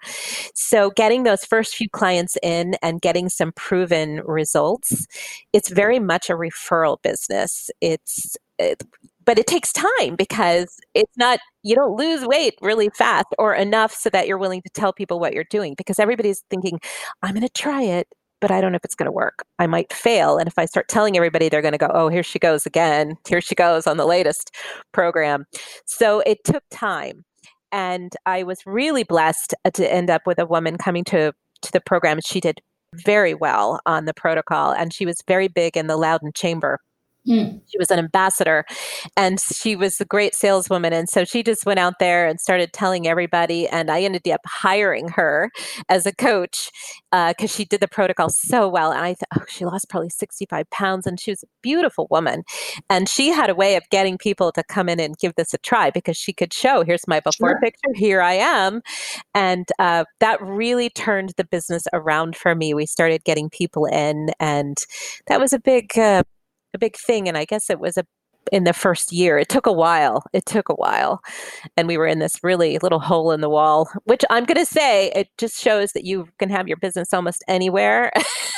[0.56, 5.06] So, getting those first few clients in and getting some proven results,
[5.54, 7.70] it's very much a referral business.
[7.82, 8.82] It's it,
[9.26, 13.94] but it takes time because it's not you don't lose weight really fast or enough
[13.94, 16.80] so that you're willing to tell people what you're doing because everybody's thinking
[17.22, 18.08] i'm going to try it
[18.46, 19.44] but i don't know if it's going to work.
[19.58, 22.22] I might fail and if i start telling everybody they're going to go oh here
[22.22, 23.18] she goes again.
[23.28, 24.54] Here she goes on the latest
[24.92, 25.46] program.
[25.86, 27.26] So it took time
[27.72, 31.72] and i was really blessed uh, to end up with a woman coming to to
[31.72, 32.20] the program.
[32.24, 32.62] She did
[32.94, 36.80] very well on the protocol and she was very big in the Loudoun chamber
[37.28, 37.62] Mm.
[37.68, 38.66] She was an ambassador
[39.18, 40.94] and she was a great saleswoman.
[40.94, 43.68] And so she just went out there and started telling everybody.
[43.68, 45.52] And I ended up hiring her
[45.90, 46.70] as a coach
[47.12, 48.92] because uh, she did the protocol so well.
[48.92, 52.44] And I thought, oh, she lost probably 65 pounds and she was a beautiful woman.
[52.90, 55.58] And she had a way of getting people to come in and give this a
[55.58, 57.60] try because she could show here's my before sure.
[57.60, 58.82] picture, here I am.
[59.34, 62.74] And uh, that really turned the business around for me.
[62.74, 64.78] We started getting people in, and
[65.28, 66.24] that was a big, uh,
[66.76, 67.28] a big thing.
[67.28, 68.06] And I guess it was a
[68.52, 69.38] in the first year.
[69.38, 70.24] It took a while.
[70.34, 71.22] It took a while.
[71.76, 74.66] And we were in this really little hole in the wall, which I'm going to
[74.66, 78.12] say it just shows that you can have your business almost anywhere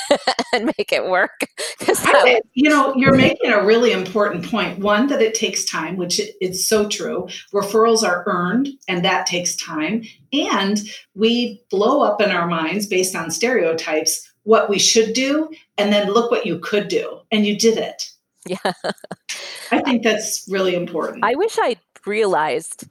[0.52, 1.46] and make it work.
[1.80, 4.78] I, you know, you're making a really important point.
[4.78, 7.28] One, that it takes time, which it, it's so true.
[7.52, 10.02] Referrals are earned, and that takes time.
[10.32, 10.80] And
[11.14, 16.10] we blow up in our minds based on stereotypes what we should do and then
[16.10, 17.20] look what you could do.
[17.30, 18.10] And you did it.
[18.46, 18.58] Yeah.
[19.70, 21.24] I think that's really important.
[21.24, 22.88] I wish i realized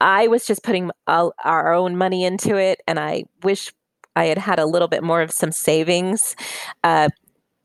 [0.00, 3.72] i was just putting all, our own money into it and i wish
[4.16, 6.36] i had had a little bit more of some savings
[6.84, 7.08] uh,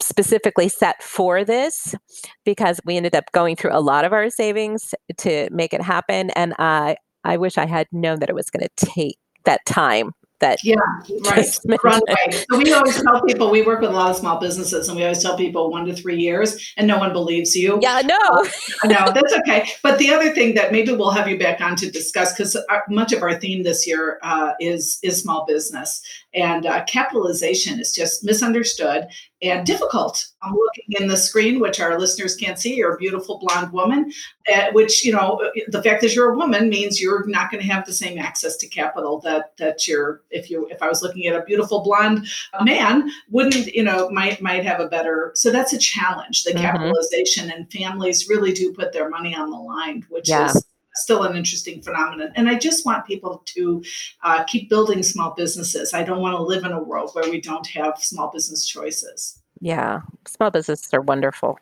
[0.01, 1.95] specifically set for this
[2.43, 6.29] because we ended up going through a lot of our savings to make it happen
[6.31, 10.11] and i i wish i had known that it was going to take that time
[10.39, 10.75] that yeah
[11.25, 11.59] right.
[11.83, 12.31] runway.
[12.31, 15.03] So we always tell people we work with a lot of small businesses and we
[15.03, 17.79] always tell people one to three years and no one believes you.
[17.81, 19.67] Yeah no uh, no that's okay.
[19.81, 22.57] But the other thing that maybe we'll have you back on to discuss because
[22.89, 26.01] much of our theme this year uh, is is small business.
[26.33, 29.07] And uh, capitalization is just misunderstood
[29.41, 30.27] and difficult.
[30.41, 32.75] I'm looking in the screen, which our listeners can't see.
[32.75, 34.11] You're a beautiful blonde woman,
[34.51, 37.71] uh, which you know the fact that you're a woman means you're not going to
[37.71, 40.21] have the same access to capital that that you're.
[40.31, 42.27] If you if I was looking at a beautiful blonde
[42.63, 45.31] man, wouldn't you know might might have a better.
[45.35, 46.43] So that's a challenge.
[46.43, 46.61] The mm-hmm.
[46.61, 50.45] capitalization and families really do put their money on the line, which yeah.
[50.45, 52.31] is still an interesting phenomenon.
[52.35, 53.83] And I just want people to
[54.23, 55.93] uh, keep building small businesses.
[55.93, 59.41] I don't want to live in a world where we don't have small business choices.
[59.61, 61.59] Yeah, small businesses are wonderful.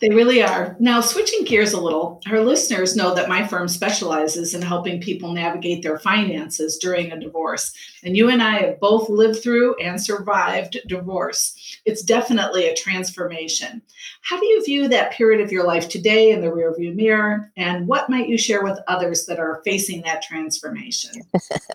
[0.00, 0.76] They really are.
[0.78, 5.32] Now, switching gears a little, our listeners know that my firm specializes in helping people
[5.32, 7.72] navigate their finances during a divorce.
[8.04, 11.80] And you and I have both lived through and survived divorce.
[11.86, 13.82] It's definitely a transformation.
[14.22, 17.50] How do you view that period of your life today in the rearview mirror?
[17.56, 21.12] And what might you share with others that are facing that transformation?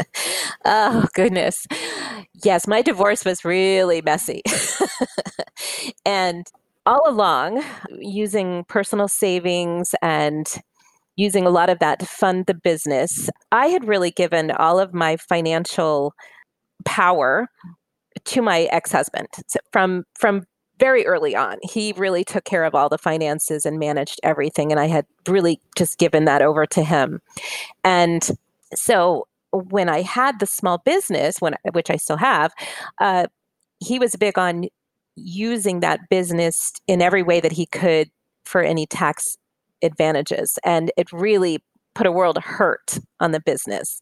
[0.66, 1.66] oh, goodness.
[2.44, 4.44] Yes, my divorce was really messy.
[6.06, 6.46] and
[6.86, 7.64] all along
[8.00, 10.48] using personal savings and
[11.16, 14.94] using a lot of that to fund the business, I had really given all of
[14.94, 16.14] my financial
[16.86, 17.48] power
[18.26, 19.28] to my ex-husband
[19.72, 20.44] from from
[20.80, 21.58] very early on.
[21.62, 25.60] He really took care of all the finances and managed everything and I had really
[25.78, 27.20] just given that over to him.
[27.84, 28.28] And
[28.74, 32.52] so when I had the small business, when which I still have,
[33.00, 33.28] uh,
[33.80, 34.66] he was big on
[35.16, 38.10] using that business in every way that he could
[38.46, 39.38] for any tax
[39.84, 44.00] advantages, and it really put a world hurt on the business.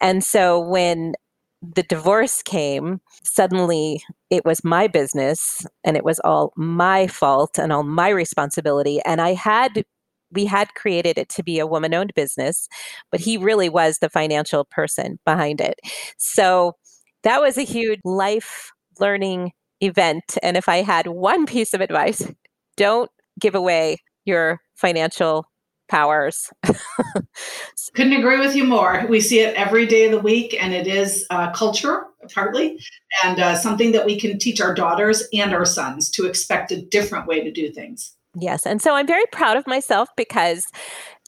[0.00, 1.14] And so when
[1.62, 7.72] the divorce came, suddenly it was my business and it was all my fault and
[7.72, 9.00] all my responsibility.
[9.04, 9.84] And I had,
[10.32, 12.68] we had created it to be a woman owned business,
[13.10, 15.80] but he really was the financial person behind it.
[16.16, 16.74] So
[17.24, 20.36] that was a huge life learning event.
[20.42, 22.30] And if I had one piece of advice,
[22.76, 23.10] don't
[23.40, 25.46] give away your financial
[25.88, 26.50] powers.
[27.94, 29.06] Couldn't agree with you more.
[29.08, 32.78] We see it every day of the week, and it is uh, culture, partly,
[33.24, 36.82] and uh, something that we can teach our daughters and our sons to expect a
[36.82, 38.14] different way to do things.
[38.34, 38.66] Yes.
[38.66, 40.64] And so I'm very proud of myself because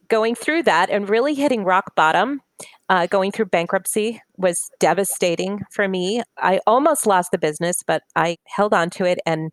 [0.09, 2.43] going through that and really hitting rock bottom.
[2.91, 6.23] Uh, going through bankruptcy was devastating for me.
[6.39, 9.53] I almost lost the business, but I held on to it and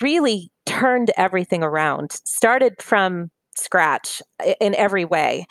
[0.00, 2.12] really turned everything around.
[2.24, 4.22] Started from scratch
[4.58, 5.44] in every way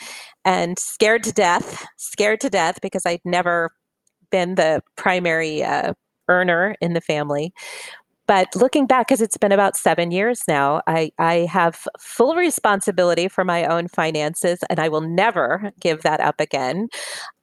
[0.46, 3.72] and scared to death, scared to death because I'd never
[4.32, 5.94] been the primary uh,
[6.30, 7.54] earner in the family.
[8.28, 13.30] But looking back, because it's been about seven years now, I, I have full responsibility
[13.30, 16.90] for my own finances and I will never give that up again.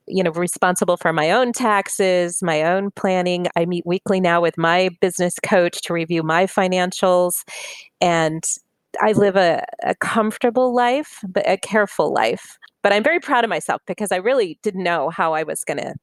[0.07, 3.47] You know responsible for my own taxes my own planning.
[3.57, 7.43] I meet weekly now with my business coach to review my financials
[8.03, 8.45] and
[9.01, 12.59] I live a, a comfortable life, but a careful life.
[12.83, 15.79] But I'm very proud of myself because I really didn't know how I was going
[15.79, 15.95] to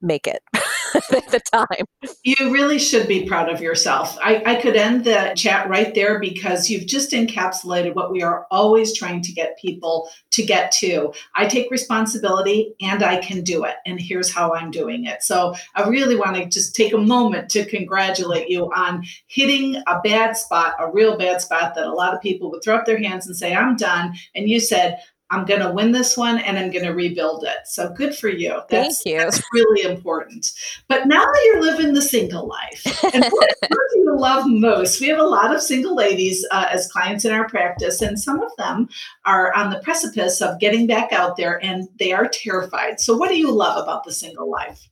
[0.00, 0.42] make it
[1.12, 1.84] at the time.
[2.22, 4.16] You really should be proud of yourself.
[4.22, 8.46] I, I could end the chat right there because you've just encapsulated what we are
[8.50, 11.12] always trying to get people to get to.
[11.34, 13.76] I take responsibility and I can do it.
[13.86, 15.22] And here's how I'm doing it.
[15.22, 20.00] So I really want to just take a moment to congratulate you on hitting a
[20.02, 22.98] bad spot, a real bad spot that a lot of people would throw up their
[22.98, 24.14] hands and say, I'm done.
[24.34, 24.98] And you said,
[25.30, 27.66] I'm going to win this one and I'm going to rebuild it.
[27.66, 28.60] So good for you.
[28.68, 29.18] That's, Thank you.
[29.18, 30.50] That's really important.
[30.88, 35.00] But now that you're living the single life, and what, what do you love most?
[35.00, 38.42] We have a lot of single ladies uh, as clients in our practice, and some
[38.42, 38.88] of them
[39.24, 43.00] are on the precipice of getting back out there and they are terrified.
[43.00, 44.88] So, what do you love about the single life?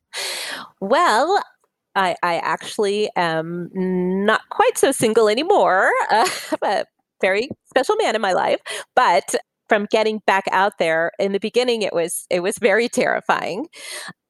[0.80, 1.43] Well,
[1.95, 5.91] I, I actually am not quite so single anymore.
[6.11, 6.26] Uh,
[6.62, 6.84] a
[7.20, 8.61] very special man in my life,
[8.95, 9.34] but
[9.69, 13.66] from getting back out there in the beginning it was it was very terrifying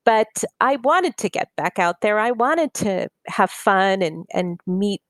[0.04, 2.18] but i wanted to get back out there.
[2.18, 5.02] I wanted to have fun and and meet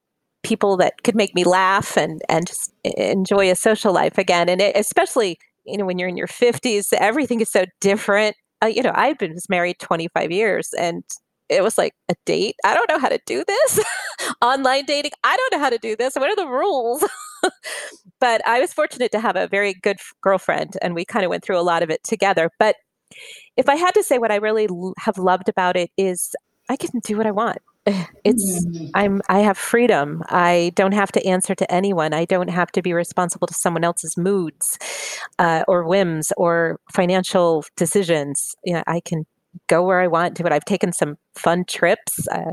[0.42, 4.60] people that could make me laugh and and just enjoy a social life again and
[4.60, 8.36] it, especially you know when you're in your 50s everything is so different.
[8.62, 11.04] Uh, you know i've been married 25 years and
[11.48, 12.56] it was like a date.
[12.64, 13.80] I don't know how to do this.
[14.42, 15.12] Online dating.
[15.24, 16.14] I don't know how to do this.
[16.14, 17.02] What are the rules
[18.20, 21.44] but I was fortunate to have a very good girlfriend, and we kind of went
[21.44, 22.50] through a lot of it together.
[22.58, 22.76] But
[23.56, 26.34] if I had to say what I really l- have loved about it is
[26.68, 27.58] I can do what I want.
[28.24, 28.90] It's mm.
[28.94, 30.22] I'm I have freedom.
[30.28, 32.12] I don't have to answer to anyone.
[32.12, 34.78] I don't have to be responsible to someone else's moods
[35.38, 38.54] uh, or whims or financial decisions.
[38.64, 39.24] You know, I can
[39.68, 40.42] go where I want to.
[40.42, 42.52] But I've taken some fun trips uh,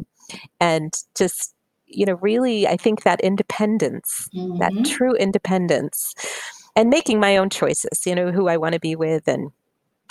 [0.61, 1.54] and just
[1.95, 4.57] you know, really, I think that independence, mm-hmm.
[4.59, 6.13] that true independence,
[6.75, 9.51] and making my own choices, you know, who I want to be with and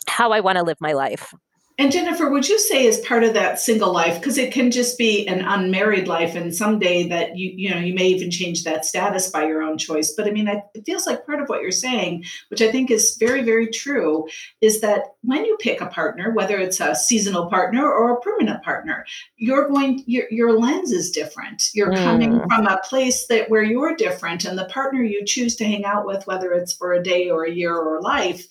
[0.07, 1.35] how I want to live my life.
[1.77, 4.97] And Jennifer, would you say as part of that single life, because it can just
[4.97, 8.85] be an unmarried life, and someday that you you know you may even change that
[8.85, 10.13] status by your own choice.
[10.17, 13.17] But I mean, it feels like part of what you're saying, which I think is
[13.19, 14.29] very very true,
[14.61, 18.63] is that when you pick a partner, whether it's a seasonal partner or a permanent
[18.63, 19.05] partner,
[19.37, 21.71] you're going your your lens is different.
[21.75, 22.05] You're mm.
[22.05, 25.85] coming from a place that where you're different, and the partner you choose to hang
[25.85, 28.47] out with, whether it's for a day or a year or life,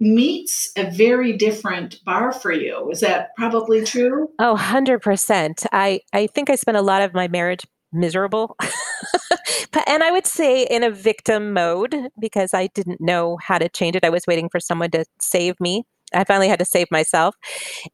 [0.00, 2.90] meets a very different bar for you.
[2.90, 4.28] Is that probably true?
[4.38, 5.66] Oh, 100%.
[5.72, 8.56] I, I think I spent a lot of my marriage miserable.
[9.86, 13.96] and I would say in a victim mode because I didn't know how to change
[13.96, 14.04] it.
[14.04, 15.84] I was waiting for someone to save me.
[16.12, 17.34] I finally had to save myself.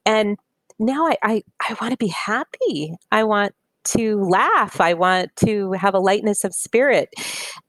[0.07, 0.37] And
[0.79, 2.95] now I, I, I want to be happy.
[3.13, 4.81] I want to laugh.
[4.81, 7.11] I want to have a lightness of spirit.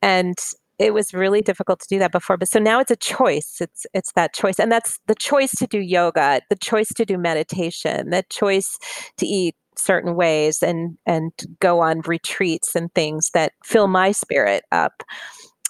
[0.02, 0.38] And
[0.82, 3.86] it was really difficult to do that before but so now it's a choice it's
[3.94, 8.10] it's that choice and that's the choice to do yoga the choice to do meditation
[8.10, 8.78] the choice
[9.18, 14.64] to eat certain ways and and go on retreats and things that fill my spirit
[14.72, 15.04] up.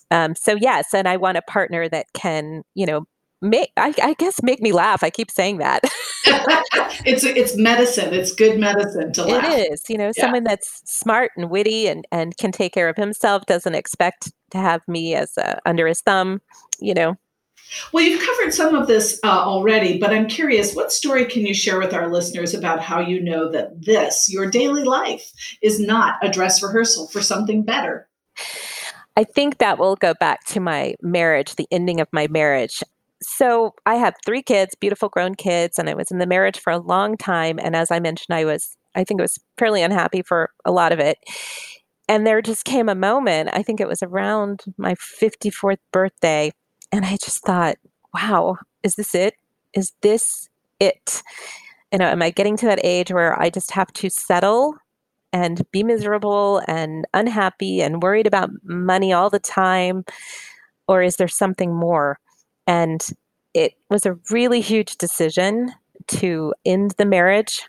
[0.10, 3.06] Um, so yes, and I want a partner that can, you know,
[3.42, 5.04] make I, I guess make me laugh.
[5.04, 5.84] I keep saying that.
[7.06, 8.14] it's it's medicine.
[8.14, 9.44] It's good medicine to laugh.
[9.46, 10.22] It is, you know, yeah.
[10.22, 13.46] someone that's smart and witty and and can take care of himself.
[13.46, 16.42] Doesn't expect to have me as a, under his thumb.
[16.80, 17.18] You know,
[17.92, 21.54] well, you've covered some of this uh, already, but I'm curious what story can you
[21.54, 25.32] share with our listeners about how you know that this, your daily life,
[25.62, 28.10] is not a dress rehearsal for something better?
[29.16, 32.84] I think that will go back to my marriage, the ending of my marriage.
[33.22, 36.72] So I have three kids, beautiful grown kids, and I was in the marriage for
[36.72, 37.60] a long time.
[37.62, 40.92] And as I mentioned, I was, I think I was fairly unhappy for a lot
[40.92, 41.18] of it.
[42.08, 46.52] And there just came a moment, I think it was around my 54th birthday,
[46.92, 47.78] and I just thought,
[48.14, 49.36] wow, is this it?
[49.74, 50.50] Is this
[50.80, 51.24] it?
[51.94, 54.76] You know, am I getting to that age where I just have to settle
[55.32, 60.04] and be miserable and unhappy and worried about money all the time?
[60.88, 62.18] Or is there something more?
[62.68, 63.02] And
[63.54, 65.74] it was a really huge decision
[66.08, 67.62] to end the marriage,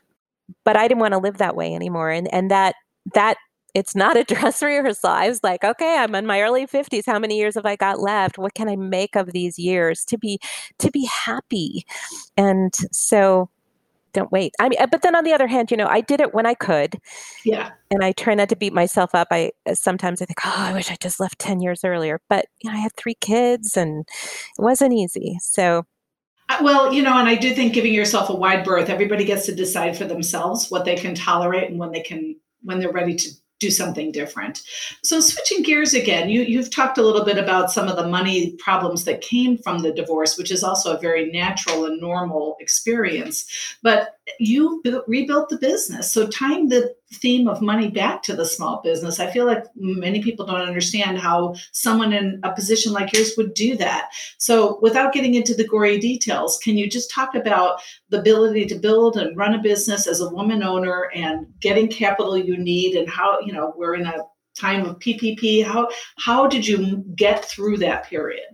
[0.65, 2.11] but I didn't want to live that way anymore.
[2.11, 2.77] And and that
[3.15, 3.37] that
[3.75, 5.11] it's not a dress rehearsal.
[5.11, 7.05] I was like, okay, I'm in my early 50s.
[7.07, 8.39] How many years have I got left?
[8.39, 10.39] What can I make of these years to be
[10.79, 11.85] to be happy?
[12.37, 13.51] And so
[14.13, 14.55] don't wait.
[14.61, 16.55] I mean, but then on the other hand, you know, I did it when I
[16.55, 16.99] could.
[17.45, 17.71] Yeah.
[17.91, 19.29] And I try not to beat myself up.
[19.31, 22.21] I uh, sometimes I think, oh, I wish I just left 10 years earlier.
[22.29, 24.05] But you know, I had three kids and
[24.59, 25.39] it wasn't easy.
[25.41, 25.85] So
[26.49, 29.47] uh, well, you know, and I do think giving yourself a wide berth, everybody gets
[29.47, 33.15] to decide for themselves what they can tolerate and when they can when they're ready
[33.15, 33.31] to
[33.63, 34.63] do something different.
[35.03, 38.57] So switching gears again, you you've talked a little bit about some of the money
[38.59, 43.47] problems that came from the divorce, which is also a very natural and normal experience.
[43.83, 46.13] But you rebuilt the business.
[46.13, 50.23] So tying the theme of money back to the small business, I feel like many
[50.23, 54.11] people don't understand how someone in a position like yours would do that.
[54.39, 58.79] So without getting into the gory details, can you just talk about the ability to
[58.79, 63.09] build and run a business as a woman owner and getting capital you need and
[63.09, 64.19] how, you know, we're in a
[64.59, 65.65] time of PPP.
[65.65, 68.45] How how did you get through that period?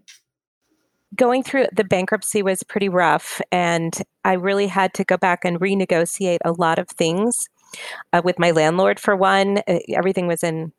[1.19, 3.93] Going through the bankruptcy was pretty rough, and
[4.25, 7.35] I really had to go back and renegotiate a lot of things
[8.13, 8.99] uh, with my landlord.
[8.99, 10.73] For one, uh, everything was in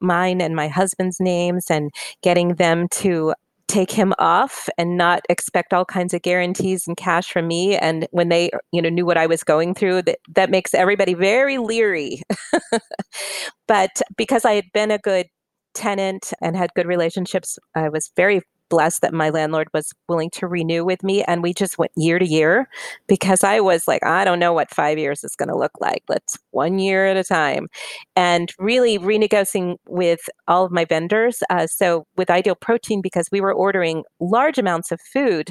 [0.00, 1.90] mine and my husband's names, and
[2.22, 3.34] getting them to
[3.68, 8.08] take him off and not expect all kinds of guarantees and cash from me and
[8.10, 11.56] when they you know knew what i was going through that that makes everybody very
[11.56, 12.20] leery
[13.68, 15.26] but because i had been a good
[15.72, 20.46] tenant and had good relationships i was very blessed that my landlord was willing to
[20.46, 21.22] renew with me.
[21.24, 22.68] And we just went year to year
[23.06, 26.02] because I was like, I don't know what five years is going to look like.
[26.08, 27.68] Let's one year at a time.
[28.16, 31.42] And really renegotiating with all of my vendors.
[31.50, 35.50] Uh, so with Ideal Protein, because we were ordering large amounts of food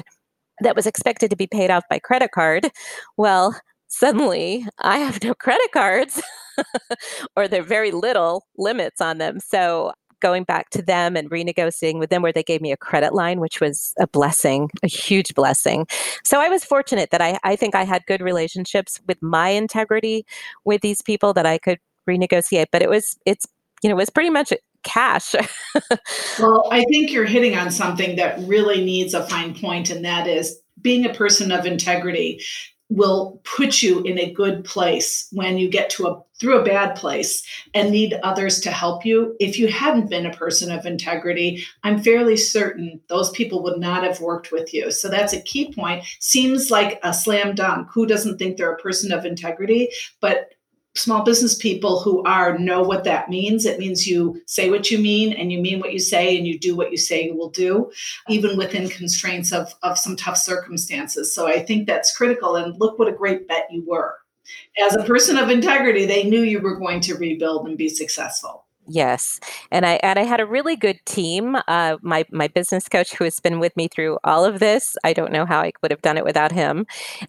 [0.62, 2.70] that was expected to be paid off by credit card.
[3.16, 6.22] Well, suddenly I have no credit cards
[7.36, 9.40] or they're very little limits on them.
[9.40, 13.14] So going back to them and renegotiating with them where they gave me a credit
[13.14, 15.86] line, which was a blessing, a huge blessing.
[16.24, 20.24] So I was fortunate that I, I think I had good relationships with my integrity
[20.64, 22.66] with these people that I could renegotiate.
[22.70, 23.46] But it was, it's,
[23.82, 24.52] you know, it was pretty much
[24.82, 25.34] cash.
[26.38, 30.26] well, I think you're hitting on something that really needs a fine point, and that
[30.26, 32.40] is being a person of integrity
[32.90, 36.96] will put you in a good place when you get to a through a bad
[36.96, 37.42] place
[37.74, 39.36] and need others to help you.
[39.38, 44.02] If you hadn't been a person of integrity i'm fairly certain those people would not
[44.02, 44.90] have worked with you.
[44.90, 46.04] So that's a key point.
[46.18, 47.88] Seems like a slam dunk.
[47.92, 49.90] Who doesn't think they're a person of integrity?
[50.20, 50.54] But
[50.94, 53.64] small business people who are know what that means.
[53.64, 56.58] It means you say what you mean and you mean what you say and you
[56.58, 57.90] do what you say you will do,
[58.28, 61.34] even within constraints of, of some tough circumstances.
[61.34, 62.56] So I think that's critical.
[62.56, 64.16] And look what a great bet you were.
[64.84, 68.66] As a person of integrity, they knew you were going to rebuild and be successful.
[68.92, 69.38] Yes,
[69.70, 71.56] and I and I had a really good team.
[71.68, 75.12] Uh, my my business coach, who has been with me through all of this, I
[75.12, 76.86] don't know how I would have done it without him.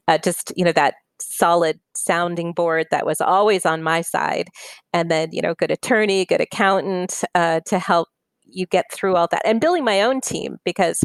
[0.07, 4.49] Uh, just you know that solid sounding board that was always on my side.
[4.93, 8.09] And then you know good attorney good accountant uh, to help
[8.43, 11.03] you get through all that and building my own team because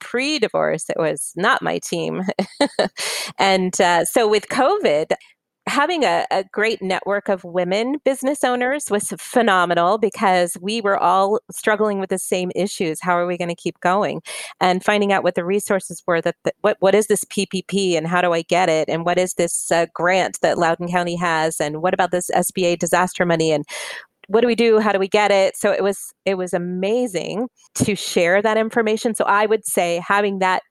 [0.00, 2.22] pre-divorce it was not my team.
[3.38, 5.12] And uh, so with covid
[5.68, 11.40] having a, a, great network of women business owners was phenomenal because we were all
[11.50, 13.00] struggling with the same issues.
[13.00, 14.22] How are we going to keep going?
[14.60, 18.06] And finding out what the resources were that the, what what is this PPP and
[18.06, 18.88] how do I get it?
[18.88, 21.60] And what is this uh, grant that Loudoun County has?
[21.60, 23.52] And what about this SBA disaster money?
[23.52, 23.64] And
[24.28, 27.48] what do we do how do we get it so it was it was amazing
[27.74, 30.62] to share that information so i would say having that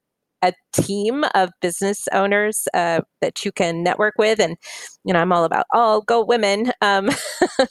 [0.43, 4.55] a team of business owners uh, that you can network with and
[5.03, 7.09] you know i'm all about all go women um,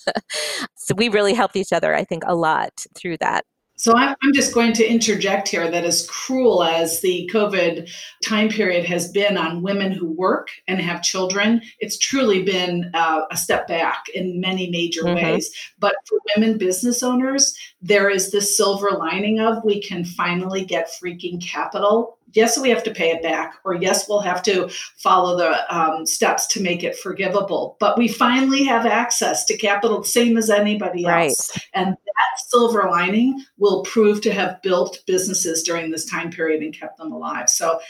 [0.74, 3.44] so we really helped each other i think a lot through that
[3.76, 7.90] so I'm just going to interject here that as cruel as the COVID
[8.24, 13.22] time period has been on women who work and have children, it's truly been uh,
[13.30, 15.14] a step back in many major mm-hmm.
[15.14, 15.50] ways.
[15.78, 20.90] But for women business owners, there is this silver lining of we can finally get
[20.90, 24.68] freaking capital yes, we have to pay it back, or yes, we'll have to
[24.98, 27.76] follow the um, steps to make it forgivable.
[27.80, 31.30] But we finally have access to capital, same as anybody right.
[31.30, 31.58] else.
[31.74, 36.78] And that silver lining will prove to have built businesses during this time period and
[36.78, 37.48] kept them alive.
[37.48, 37.80] So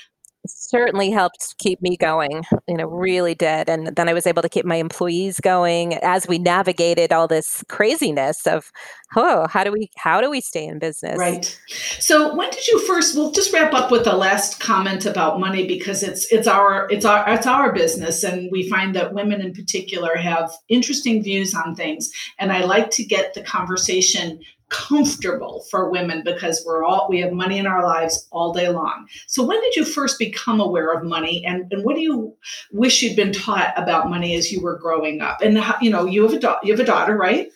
[0.48, 4.48] certainly helped keep me going you know really did and then i was able to
[4.48, 8.70] keep my employees going as we navigated all this craziness of
[9.14, 11.18] oh how do we how do we stay in business?
[11.18, 11.58] Right.
[11.98, 15.66] So when did you first we'll just wrap up with the last comment about money
[15.66, 19.52] because it's it's our it's our it's our business and we find that women in
[19.52, 25.90] particular have interesting views on things and i like to get the conversation comfortable for
[25.90, 29.06] women because we're all we have money in our lives all day long.
[29.26, 32.34] So when did you first become aware of money and, and what do you
[32.72, 35.40] wish you'd been taught about money as you were growing up?
[35.40, 37.48] And how, you know you have a da- you have a daughter right?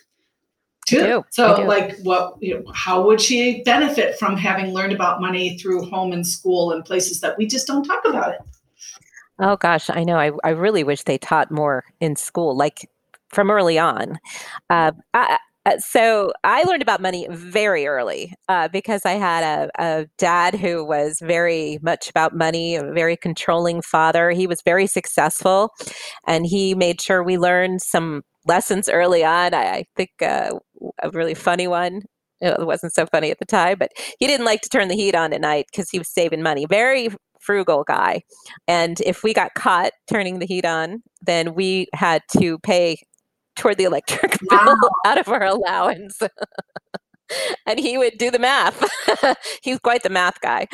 [0.87, 1.23] Too.
[1.29, 5.83] so like what you know, how would she benefit from having learned about money through
[5.85, 8.39] home and school and places that we just don't talk about it?
[9.39, 10.17] Oh gosh i know.
[10.17, 12.89] I, I really wish they taught more in school like
[13.29, 14.19] from early on.
[14.69, 19.69] Uh, I, uh, so I learned about money very early uh, because I had a,
[19.79, 24.31] a, dad who was very much about money, a very controlling father.
[24.31, 25.69] He was very successful,
[26.25, 29.53] and he made sure we learned some lessons early on.
[29.53, 30.53] I, I think uh,
[31.03, 32.01] a really funny one.
[32.39, 35.13] It wasn't so funny at the time, but he didn't like to turn the heat
[35.13, 36.65] on at night because he was saving money.
[36.65, 37.09] Very
[37.39, 38.21] frugal guy.
[38.67, 42.97] And if we got caught turning the heat on, then we had to pay
[43.61, 44.65] toward the electric wow.
[44.65, 46.19] bill out of our allowance.
[47.67, 48.83] and he would do the math.
[49.63, 50.67] He's quite the math guy.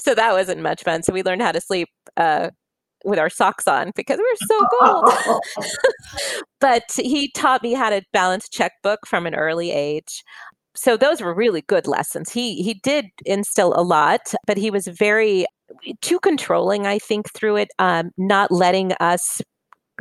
[0.00, 1.04] So that wasn't much fun.
[1.04, 2.50] So we learned how to sleep uh,
[3.04, 5.40] with our socks on because we were so cold.
[6.60, 10.24] but he taught me how to balance checkbook from an early age.
[10.74, 12.30] So those were really good lessons.
[12.30, 15.44] He he did instill a lot, but he was very
[16.00, 19.42] too controlling, I think, through it, um, not letting us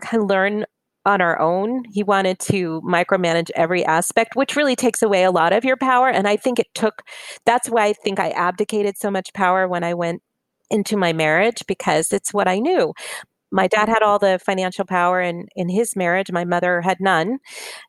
[0.01, 0.65] kind of learn
[1.05, 1.83] on our own.
[1.91, 6.09] He wanted to micromanage every aspect, which really takes away a lot of your power.
[6.09, 7.01] And I think it took,
[7.45, 10.21] that's why I think I abdicated so much power when I went
[10.69, 12.93] into my marriage because it's what I knew.
[13.51, 16.31] My dad had all the financial power in, in his marriage.
[16.31, 17.39] My mother had none.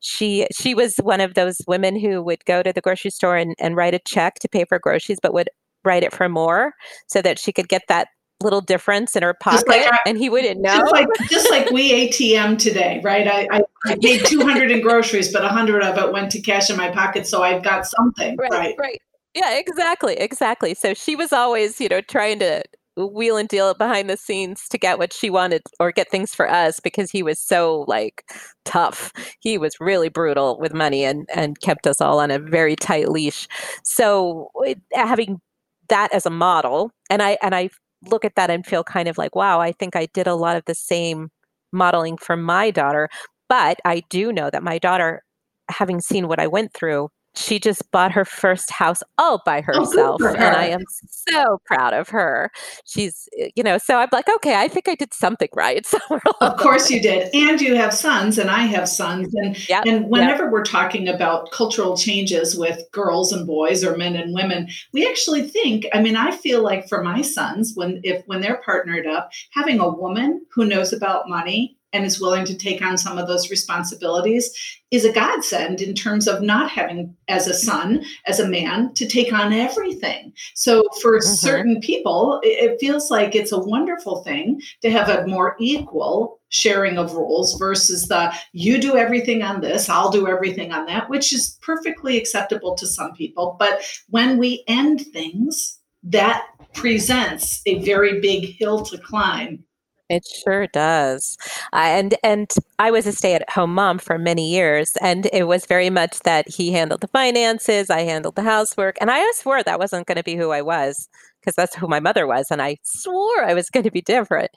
[0.00, 3.54] She she was one of those women who would go to the grocery store and,
[3.60, 5.48] and write a check to pay for groceries, but would
[5.84, 6.72] write it for more
[7.06, 8.08] so that she could get that
[8.42, 10.76] little difference in her pocket like our, and he wouldn't know.
[10.76, 13.26] Just like, just like we ATM today, right?
[13.26, 16.76] I, I, I paid 200 in groceries, but 100 of it went to cash in
[16.76, 17.26] my pocket.
[17.26, 18.36] So I've got something.
[18.36, 18.50] Right.
[18.50, 18.74] Right.
[18.78, 19.00] right.
[19.34, 20.14] Yeah, exactly.
[20.14, 20.74] Exactly.
[20.74, 22.62] So she was always, you know, trying to
[22.96, 26.48] wheel and deal behind the scenes to get what she wanted or get things for
[26.48, 28.24] us because he was so like
[28.64, 29.12] tough.
[29.40, 33.08] He was really brutal with money and and kept us all on a very tight
[33.08, 33.48] leash.
[33.82, 34.50] So
[34.92, 35.40] having
[35.88, 37.70] that as a model and I and I
[38.10, 40.56] look at that and feel kind of like, wow, I think I did a lot
[40.56, 41.30] of the same
[41.72, 43.08] modeling for my daughter.
[43.48, 45.22] But I do know that my daughter,
[45.70, 49.62] having seen what I went through, she just bought her first house all by oh,
[49.62, 52.50] herself oh, and i am so proud of her.
[52.84, 55.86] She's eh, you know so i'm like okay i think i did something right.
[56.40, 57.30] Of course you did.
[57.42, 60.52] And you have sons and i have sons and yep, and whenever yep.
[60.52, 65.42] we're talking about cultural changes with girls and boys or men and women we actually
[65.42, 69.30] think i mean i feel like for my sons when if when they're partnered up
[69.52, 73.26] having a woman who knows about money and is willing to take on some of
[73.26, 74.50] those responsibilities
[74.90, 79.06] is a godsend in terms of not having as a son as a man to
[79.06, 81.34] take on everything so for mm-hmm.
[81.34, 86.98] certain people it feels like it's a wonderful thing to have a more equal sharing
[86.98, 91.32] of roles versus the you do everything on this i'll do everything on that which
[91.32, 98.20] is perfectly acceptable to some people but when we end things that presents a very
[98.20, 99.64] big hill to climb
[100.12, 101.38] It sure does.
[101.72, 106.20] And and I was a stay-at-home mom for many years, and it was very much
[106.20, 110.16] that he handled the finances, I handled the housework, and I swore that wasn't going
[110.18, 111.08] to be who I was
[111.42, 112.46] because that's who my mother was.
[112.50, 114.50] And I swore I was going to be different.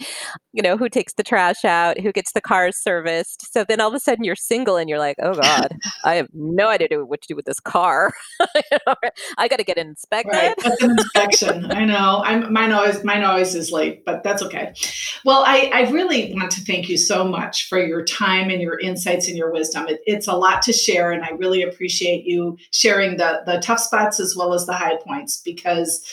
[0.54, 3.52] You know, who takes the trash out, who gets the cars serviced.
[3.52, 6.28] So then all of a sudden you're single and you're like, oh God, I have
[6.34, 8.14] no idea what to do with this car.
[9.38, 10.34] I got to get inspected.
[10.34, 10.56] Right.
[10.64, 11.72] That's an inspection.
[11.72, 12.22] I know.
[12.26, 14.74] I'm mine always mine always is late, but that's okay.
[15.24, 18.80] Well, I, I really want to thank you so much for your time and your
[18.80, 19.88] insights and your wisdom.
[19.88, 23.80] It, it's a lot to share, and I really appreciate you sharing the the tough
[23.80, 26.04] spots as well as the high points because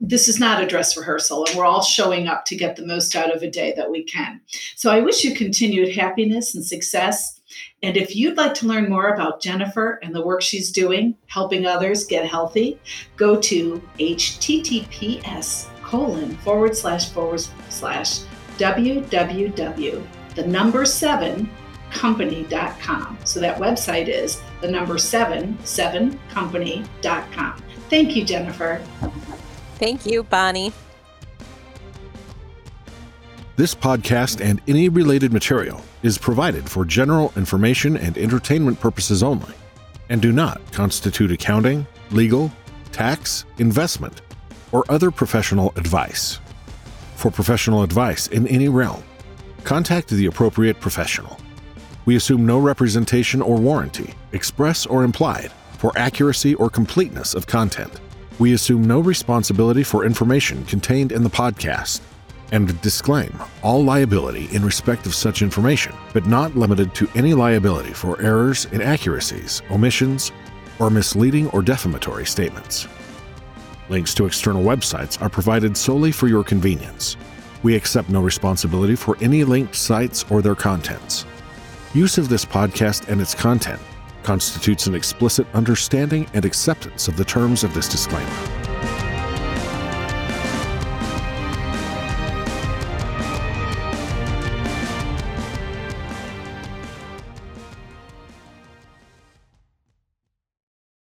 [0.00, 3.16] this is not a dress rehearsal and we're all showing up to get the most
[3.16, 4.40] out of a day that we can.
[4.76, 7.40] So I wish you continued happiness and success.
[7.82, 11.66] And if you'd like to learn more about Jennifer and the work she's doing, helping
[11.66, 12.78] others get healthy,
[13.16, 18.20] go to https colon forward slash forward slash
[18.58, 20.06] www
[20.38, 21.50] the number seven
[21.90, 23.18] company.com.
[23.24, 27.62] So that website is the number seven seven company.com.
[27.90, 28.80] Thank you, Jennifer.
[29.78, 30.72] Thank you, Bonnie.
[33.56, 39.54] This podcast and any related material is provided for general information and entertainment purposes only
[40.08, 42.50] and do not constitute accounting, legal,
[42.92, 44.22] tax, investment,
[44.72, 46.40] or other professional advice.
[47.16, 49.02] For professional advice in any realm,
[49.64, 51.38] contact the appropriate professional.
[52.04, 58.00] We assume no representation or warranty, express or implied, for accuracy or completeness of content.
[58.38, 62.00] We assume no responsibility for information contained in the podcast
[62.52, 67.92] and disclaim all liability in respect of such information, but not limited to any liability
[67.92, 70.30] for errors, inaccuracies, omissions,
[70.78, 72.86] or misleading or defamatory statements.
[73.88, 77.16] Links to external websites are provided solely for your convenience.
[77.64, 81.26] We accept no responsibility for any linked sites or their contents.
[81.92, 83.80] Use of this podcast and its content
[84.28, 88.57] constitutes an explicit understanding and acceptance of the terms of this disclaimer.